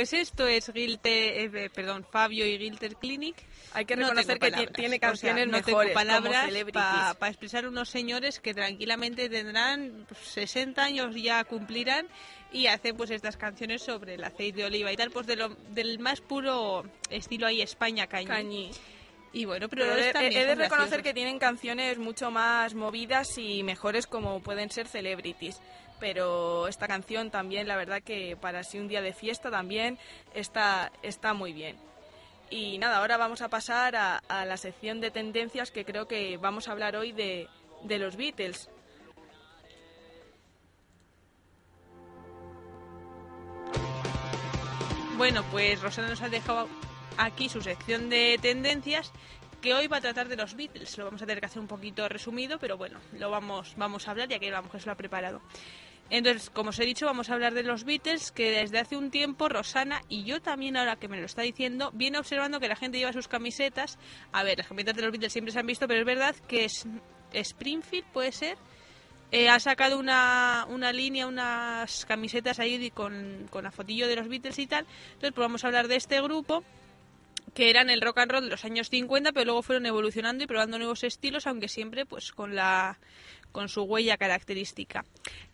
Pues 0.00 0.14
esto 0.14 0.46
es 0.48 0.72
Gilte, 0.72 1.44
eh, 1.44 1.68
perdón, 1.68 2.06
Fabio 2.10 2.46
y 2.46 2.56
Gilter 2.56 2.96
Clinic. 2.96 3.36
Hay 3.74 3.84
que 3.84 3.96
No 3.96 4.04
reconocer 4.04 4.38
que 4.38 4.50
palabras. 4.50 4.72
tiene 4.72 4.96
O 4.96 4.98
sea, 4.98 5.08
canciones 5.10 5.46
no 5.46 5.52
mejores 5.52 5.66
tengo 5.66 5.78
como 5.82 5.92
palabras 5.92 6.50
para 6.72 7.28
expresar 7.28 7.66
unos 7.66 7.90
señores 7.90 8.40
que 8.40 8.54
tranquilamente 8.54 9.28
tendrán 9.28 10.06
pues, 10.08 10.20
60 10.20 10.82
años 10.82 11.14
ya 11.14 11.44
cumplirán 11.44 12.08
y 12.50 12.68
hacen 12.68 12.96
pues 12.96 13.10
estas 13.10 13.36
canciones 13.36 13.82
sobre 13.82 14.14
el 14.14 14.24
aceite 14.24 14.60
de 14.60 14.64
oliva 14.68 14.90
y 14.90 14.96
tal, 14.96 15.10
pues 15.10 15.26
de 15.26 15.36
lo, 15.36 15.50
del 15.68 15.98
más 15.98 16.22
puro 16.22 16.82
estilo 17.10 17.46
ahí 17.46 17.60
España 17.60 18.06
cañí. 18.06 18.26
Cañí. 18.26 18.70
Y 19.34 19.44
bueno, 19.44 19.68
pero, 19.68 19.84
Pero 19.84 19.98
he, 19.98 20.30
de 20.30 20.54
reconocer 20.54 20.68
graciosos. 20.68 21.02
que 21.02 21.12
tienen 21.12 21.38
canciones 21.38 21.98
mucho 21.98 22.30
más 22.30 22.74
movidas 22.74 23.36
y 23.36 23.62
mejores 23.64 24.06
como 24.06 24.40
pueden 24.40 24.70
ser 24.70 24.88
Celebrities. 24.88 25.60
Pero 26.00 26.66
esta 26.66 26.88
canción 26.88 27.30
también, 27.30 27.68
la 27.68 27.76
verdad 27.76 28.02
que 28.02 28.36
para 28.40 28.60
así 28.60 28.78
un 28.78 28.88
día 28.88 29.02
de 29.02 29.12
fiesta 29.12 29.50
también 29.50 29.98
está, 30.34 30.90
está 31.02 31.34
muy 31.34 31.52
bien. 31.52 31.76
Y 32.48 32.78
nada, 32.78 32.96
ahora 32.96 33.16
vamos 33.16 33.42
a 33.42 33.48
pasar 33.48 33.94
a, 33.94 34.20
la 34.28 34.56
sección 34.56 35.00
de 35.00 35.12
tendencias 35.12 35.70
que 35.70 35.84
creo 35.84 36.08
que 36.08 36.36
vamos 36.38 36.66
a 36.66 36.72
hablar 36.72 36.96
hoy 36.96 37.12
de, 37.12 37.48
de 37.84 37.98
los 37.98 38.16
Beatles. 38.16 38.68
Bueno, 45.16 45.44
pues 45.52 45.80
Rosana 45.82 46.08
nos 46.08 46.22
ha 46.22 46.30
dejado 46.30 46.66
aquí 47.18 47.50
su 47.50 47.60
sección 47.60 48.08
de 48.08 48.38
tendencias 48.40 49.12
que 49.60 49.74
hoy 49.74 49.86
va 49.86 49.98
a 49.98 50.00
tratar 50.00 50.28
de 50.28 50.36
los 50.36 50.56
Beatles. 50.56 50.96
Lo 50.98 51.04
vamos 51.04 51.22
a 51.22 51.26
tener 51.26 51.40
que 51.40 51.46
hacer 51.46 51.60
un 51.60 51.68
poquito 51.68 52.08
resumido, 52.08 52.58
pero 52.58 52.76
bueno, 52.76 52.98
lo 53.12 53.30
vamos, 53.30 53.74
vamos 53.76 54.08
a 54.08 54.12
hablar 54.12 54.28
ya 54.28 54.38
que 54.38 54.50
vamos 54.50 54.72
que 54.72 54.80
se 54.80 54.86
lo 54.86 54.92
ha 54.92 54.96
preparado. 54.96 55.42
Entonces, 56.10 56.50
como 56.50 56.70
os 56.70 56.78
he 56.80 56.84
dicho, 56.84 57.06
vamos 57.06 57.30
a 57.30 57.34
hablar 57.34 57.54
de 57.54 57.62
los 57.62 57.84
Beatles, 57.84 58.32
que 58.32 58.50
desde 58.50 58.80
hace 58.80 58.96
un 58.96 59.10
tiempo 59.10 59.48
Rosana 59.48 60.02
y 60.08 60.24
yo 60.24 60.42
también, 60.42 60.76
ahora 60.76 60.96
que 60.96 61.06
me 61.06 61.18
lo 61.18 61.26
está 61.26 61.42
diciendo, 61.42 61.92
viene 61.94 62.18
observando 62.18 62.58
que 62.58 62.66
la 62.68 62.74
gente 62.74 62.98
lleva 62.98 63.12
sus 63.12 63.28
camisetas. 63.28 63.96
A 64.32 64.42
ver, 64.42 64.58
las 64.58 64.66
camisetas 64.66 64.96
de 64.96 65.02
los 65.02 65.12
Beatles 65.12 65.32
siempre 65.32 65.52
se 65.52 65.60
han 65.60 65.66
visto, 65.66 65.86
pero 65.86 66.00
es 66.00 66.06
verdad 66.06 66.34
que 66.48 66.64
es 66.64 66.84
Springfield, 67.32 68.06
puede 68.12 68.32
ser. 68.32 68.58
Eh, 69.30 69.48
ha 69.48 69.60
sacado 69.60 70.00
una, 70.00 70.66
una 70.68 70.92
línea, 70.92 71.28
unas 71.28 72.04
camisetas 72.06 72.58
ahí 72.58 72.90
con, 72.90 73.46
con 73.48 73.62
la 73.62 73.70
fotillo 73.70 74.08
de 74.08 74.16
los 74.16 74.28
Beatles 74.28 74.58
y 74.58 74.66
tal. 74.66 74.86
Entonces, 75.12 75.32
pues 75.32 75.44
vamos 75.44 75.62
a 75.62 75.68
hablar 75.68 75.86
de 75.86 75.94
este 75.94 76.20
grupo 76.20 76.64
que 77.54 77.70
eran 77.70 77.90
el 77.90 78.00
rock 78.00 78.18
and 78.18 78.32
roll 78.32 78.44
de 78.44 78.50
los 78.50 78.64
años 78.64 78.90
50, 78.90 79.32
pero 79.32 79.44
luego 79.44 79.62
fueron 79.62 79.86
evolucionando 79.86 80.44
y 80.44 80.46
probando 80.46 80.78
nuevos 80.78 81.04
estilos, 81.04 81.46
aunque 81.46 81.68
siempre 81.68 82.06
pues 82.06 82.32
con 82.32 82.54
la 82.54 82.98
con 83.52 83.68
su 83.68 83.82
huella 83.82 84.16
característica. 84.16 85.04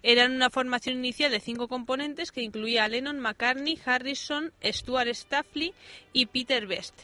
Eran 0.02 0.32
una 0.32 0.50
formación 0.50 0.96
inicial 0.96 1.30
de 1.30 1.40
cinco 1.40 1.68
componentes 1.68 2.32
que 2.32 2.42
incluía 2.42 2.84
a 2.84 2.88
Lennon, 2.88 3.18
McCartney, 3.20 3.78
Harrison, 3.84 4.52
Stuart 4.62 5.08
Staffley 5.08 5.74
y 6.12 6.26
Peter 6.26 6.66
Best. 6.66 6.94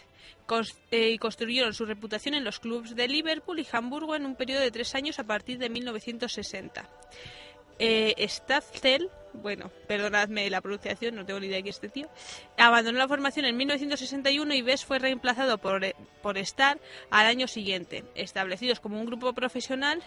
Cons- 0.46 0.76
eh, 0.90 1.18
construyeron 1.18 1.72
su 1.72 1.86
reputación 1.86 2.34
en 2.34 2.44
los 2.44 2.58
clubs 2.60 2.94
de 2.96 3.08
Liverpool 3.08 3.58
y 3.60 3.66
Hamburgo 3.70 4.16
en 4.16 4.26
un 4.26 4.34
periodo 4.36 4.60
de 4.60 4.70
tres 4.70 4.94
años 4.94 5.18
a 5.18 5.24
partir 5.24 5.58
de 5.58 5.68
1960. 5.70 6.88
Eh, 7.78 8.14
Stafzel, 8.28 9.08
bueno, 9.32 9.70
perdonadme 9.88 10.48
la 10.50 10.60
pronunciación, 10.60 11.14
no 11.16 11.24
tengo 11.24 11.40
ni 11.40 11.46
idea 11.46 11.56
de 11.56 11.62
quién 11.62 11.70
es 11.70 11.76
este 11.76 11.88
tío, 11.88 12.08
abandonó 12.56 12.98
la 12.98 13.08
formación 13.08 13.44
en 13.46 13.56
1961 13.56 14.54
y 14.54 14.62
Best 14.62 14.86
fue 14.86 14.98
reemplazado 15.00 15.58
por, 15.58 15.82
eh, 15.84 15.96
por 16.22 16.38
Star 16.38 16.78
al 17.10 17.26
año 17.26 17.48
siguiente. 17.48 18.04
Establecidos 18.14 18.78
como 18.78 19.00
un 19.00 19.06
grupo 19.06 19.32
profesional, 19.32 20.00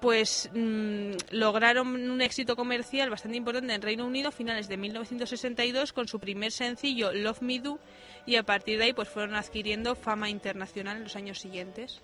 pues 0.00 0.50
mm, 0.54 1.12
lograron 1.30 1.88
un 1.88 2.20
éxito 2.20 2.56
comercial 2.56 3.10
bastante 3.10 3.36
importante 3.36 3.74
en 3.74 3.82
Reino 3.82 4.06
Unido 4.06 4.28
a 4.28 4.32
finales 4.32 4.68
de 4.68 4.76
1962 4.76 5.92
con 5.92 6.08
su 6.08 6.20
primer 6.20 6.52
sencillo 6.52 7.12
Love 7.12 7.42
Me 7.42 7.58
Do 7.60 7.78
y 8.26 8.36
a 8.36 8.42
partir 8.42 8.78
de 8.78 8.84
ahí 8.84 8.92
pues 8.92 9.08
fueron 9.08 9.34
adquiriendo 9.34 9.94
fama 9.94 10.28
internacional 10.30 10.98
en 10.98 11.04
los 11.04 11.16
años 11.16 11.38
siguientes. 11.38 12.02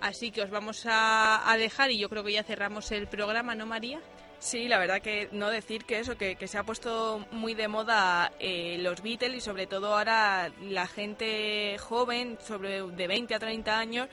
Así 0.00 0.30
que 0.30 0.42
os 0.42 0.50
vamos 0.50 0.84
a, 0.86 1.54
dejar 1.58 1.90
y 1.90 1.98
yo 1.98 2.08
creo 2.08 2.24
que 2.24 2.32
ya 2.32 2.42
cerramos 2.42 2.90
el 2.92 3.06
programa, 3.06 3.54
¿no, 3.54 3.64
María? 3.64 4.00
Sí, 4.38 4.68
la 4.68 4.78
verdad 4.78 5.00
que 5.00 5.28
no 5.32 5.48
decir 5.48 5.84
que 5.84 6.00
eso, 6.00 6.18
que, 6.18 6.36
que 6.36 6.48
se 6.48 6.58
ha 6.58 6.64
puesto 6.64 7.26
muy 7.30 7.54
de 7.54 7.68
moda 7.68 8.32
eh, 8.38 8.76
los 8.80 9.02
Beatles 9.02 9.36
y 9.36 9.40
sobre 9.40 9.66
todo 9.66 9.96
ahora 9.96 10.52
la 10.60 10.86
gente 10.86 11.78
joven, 11.78 12.36
sobre 12.44 12.82
de 12.82 13.06
20 13.06 13.34
a 13.34 13.38
30 13.38 13.78
años, 13.78 14.08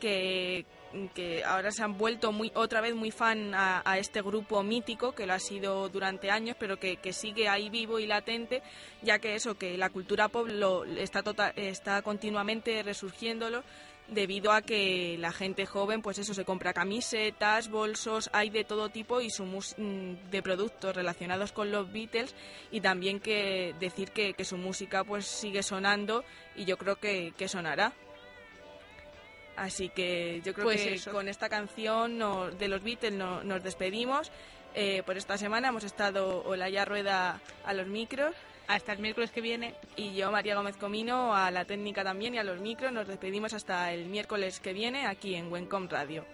que, 0.00 0.66
que 1.14 1.44
ahora 1.44 1.70
se 1.70 1.82
han 1.82 1.96
vuelto 1.98 2.32
muy 2.32 2.50
otra 2.54 2.80
vez 2.80 2.94
muy 2.94 3.10
fan 3.10 3.52
a, 3.54 3.98
este 3.98 4.22
grupo 4.22 4.62
mítico, 4.62 5.12
que 5.12 5.26
lo 5.26 5.34
ha 5.34 5.38
sido 5.38 5.88
durante 5.88 6.30
años, 6.30 6.56
pero 6.58 6.78
que, 6.78 6.98
sigue 7.12 7.48
ahí 7.48 7.70
vivo 7.70 7.98
y 7.98 8.06
latente, 8.06 8.62
ya 9.02 9.18
que 9.18 9.34
eso, 9.34 9.56
que 9.56 9.76
la 9.78 9.90
cultura 9.90 10.28
pop 10.28 10.48
lo, 10.48 10.84
está, 10.84 11.22
tota- 11.22 11.50
está 11.56 12.02
continuamente 12.02 12.82
resurgiéndolo 12.82 13.62
debido 14.08 14.52
a 14.52 14.62
que 14.62 15.16
la 15.18 15.32
gente 15.32 15.66
joven, 15.66 16.00
pues 16.00 16.18
eso, 16.18 16.32
se 16.32 16.44
compra 16.44 16.72
camisetas, 16.72 17.68
bolsos, 17.68 18.30
hay 18.32 18.50
de 18.50 18.62
todo 18.62 18.88
tipo 18.88 19.20
y 19.20 19.30
su 19.30 19.44
mus- 19.44 19.74
mm, 19.78 20.30
de 20.30 20.42
productos 20.42 20.94
relacionados 20.94 21.50
con 21.50 21.72
los 21.72 21.90
Beatles 21.92 22.34
y 22.70 22.80
también 22.80 23.18
que 23.18 23.74
decir 23.80 24.12
que, 24.12 24.34
que 24.34 24.44
su 24.44 24.58
música 24.58 25.02
pues 25.02 25.26
sigue 25.26 25.62
sonando 25.64 26.24
y 26.54 26.64
yo 26.66 26.76
creo 26.78 26.96
que 26.96 27.32
sonará. 27.48 27.92
Así 29.56 29.88
que 29.88 30.40
yo 30.44 30.52
creo 30.52 30.64
Pues 30.66 30.82
que 30.82 30.94
eso. 30.94 31.12
con 31.12 31.28
esta 31.28 31.48
canción 31.48 32.18
no- 32.18 32.50
de 32.50 32.68
los 32.68 32.82
Beatles 32.82 33.12
no- 33.12 33.42
nos 33.42 33.62
despedimos. 33.62 34.30
Eh, 34.74 35.02
por 35.06 35.16
esta 35.16 35.38
semana 35.38 35.68
hemos 35.68 35.84
estado 35.84 36.42
Olaya 36.44 36.84
Rueda 36.84 37.40
a 37.64 37.72
los 37.72 37.86
micros. 37.86 38.34
Hasta 38.68 38.92
el 38.92 38.98
miércoles 38.98 39.30
que 39.30 39.40
viene. 39.40 39.74
Y 39.94 40.14
yo, 40.14 40.30
María 40.32 40.56
Gómez 40.56 40.76
Comino, 40.76 41.34
a 41.34 41.50
la 41.50 41.64
técnica 41.64 42.02
también 42.04 42.34
y 42.34 42.38
a 42.38 42.44
los 42.44 42.60
micros. 42.60 42.92
Nos 42.92 43.06
despedimos 43.08 43.54
hasta 43.54 43.92
el 43.92 44.06
miércoles 44.06 44.60
que 44.60 44.72
viene 44.72 45.06
aquí 45.06 45.36
en 45.36 45.50
Wencom 45.52 45.88
Radio. 45.88 46.26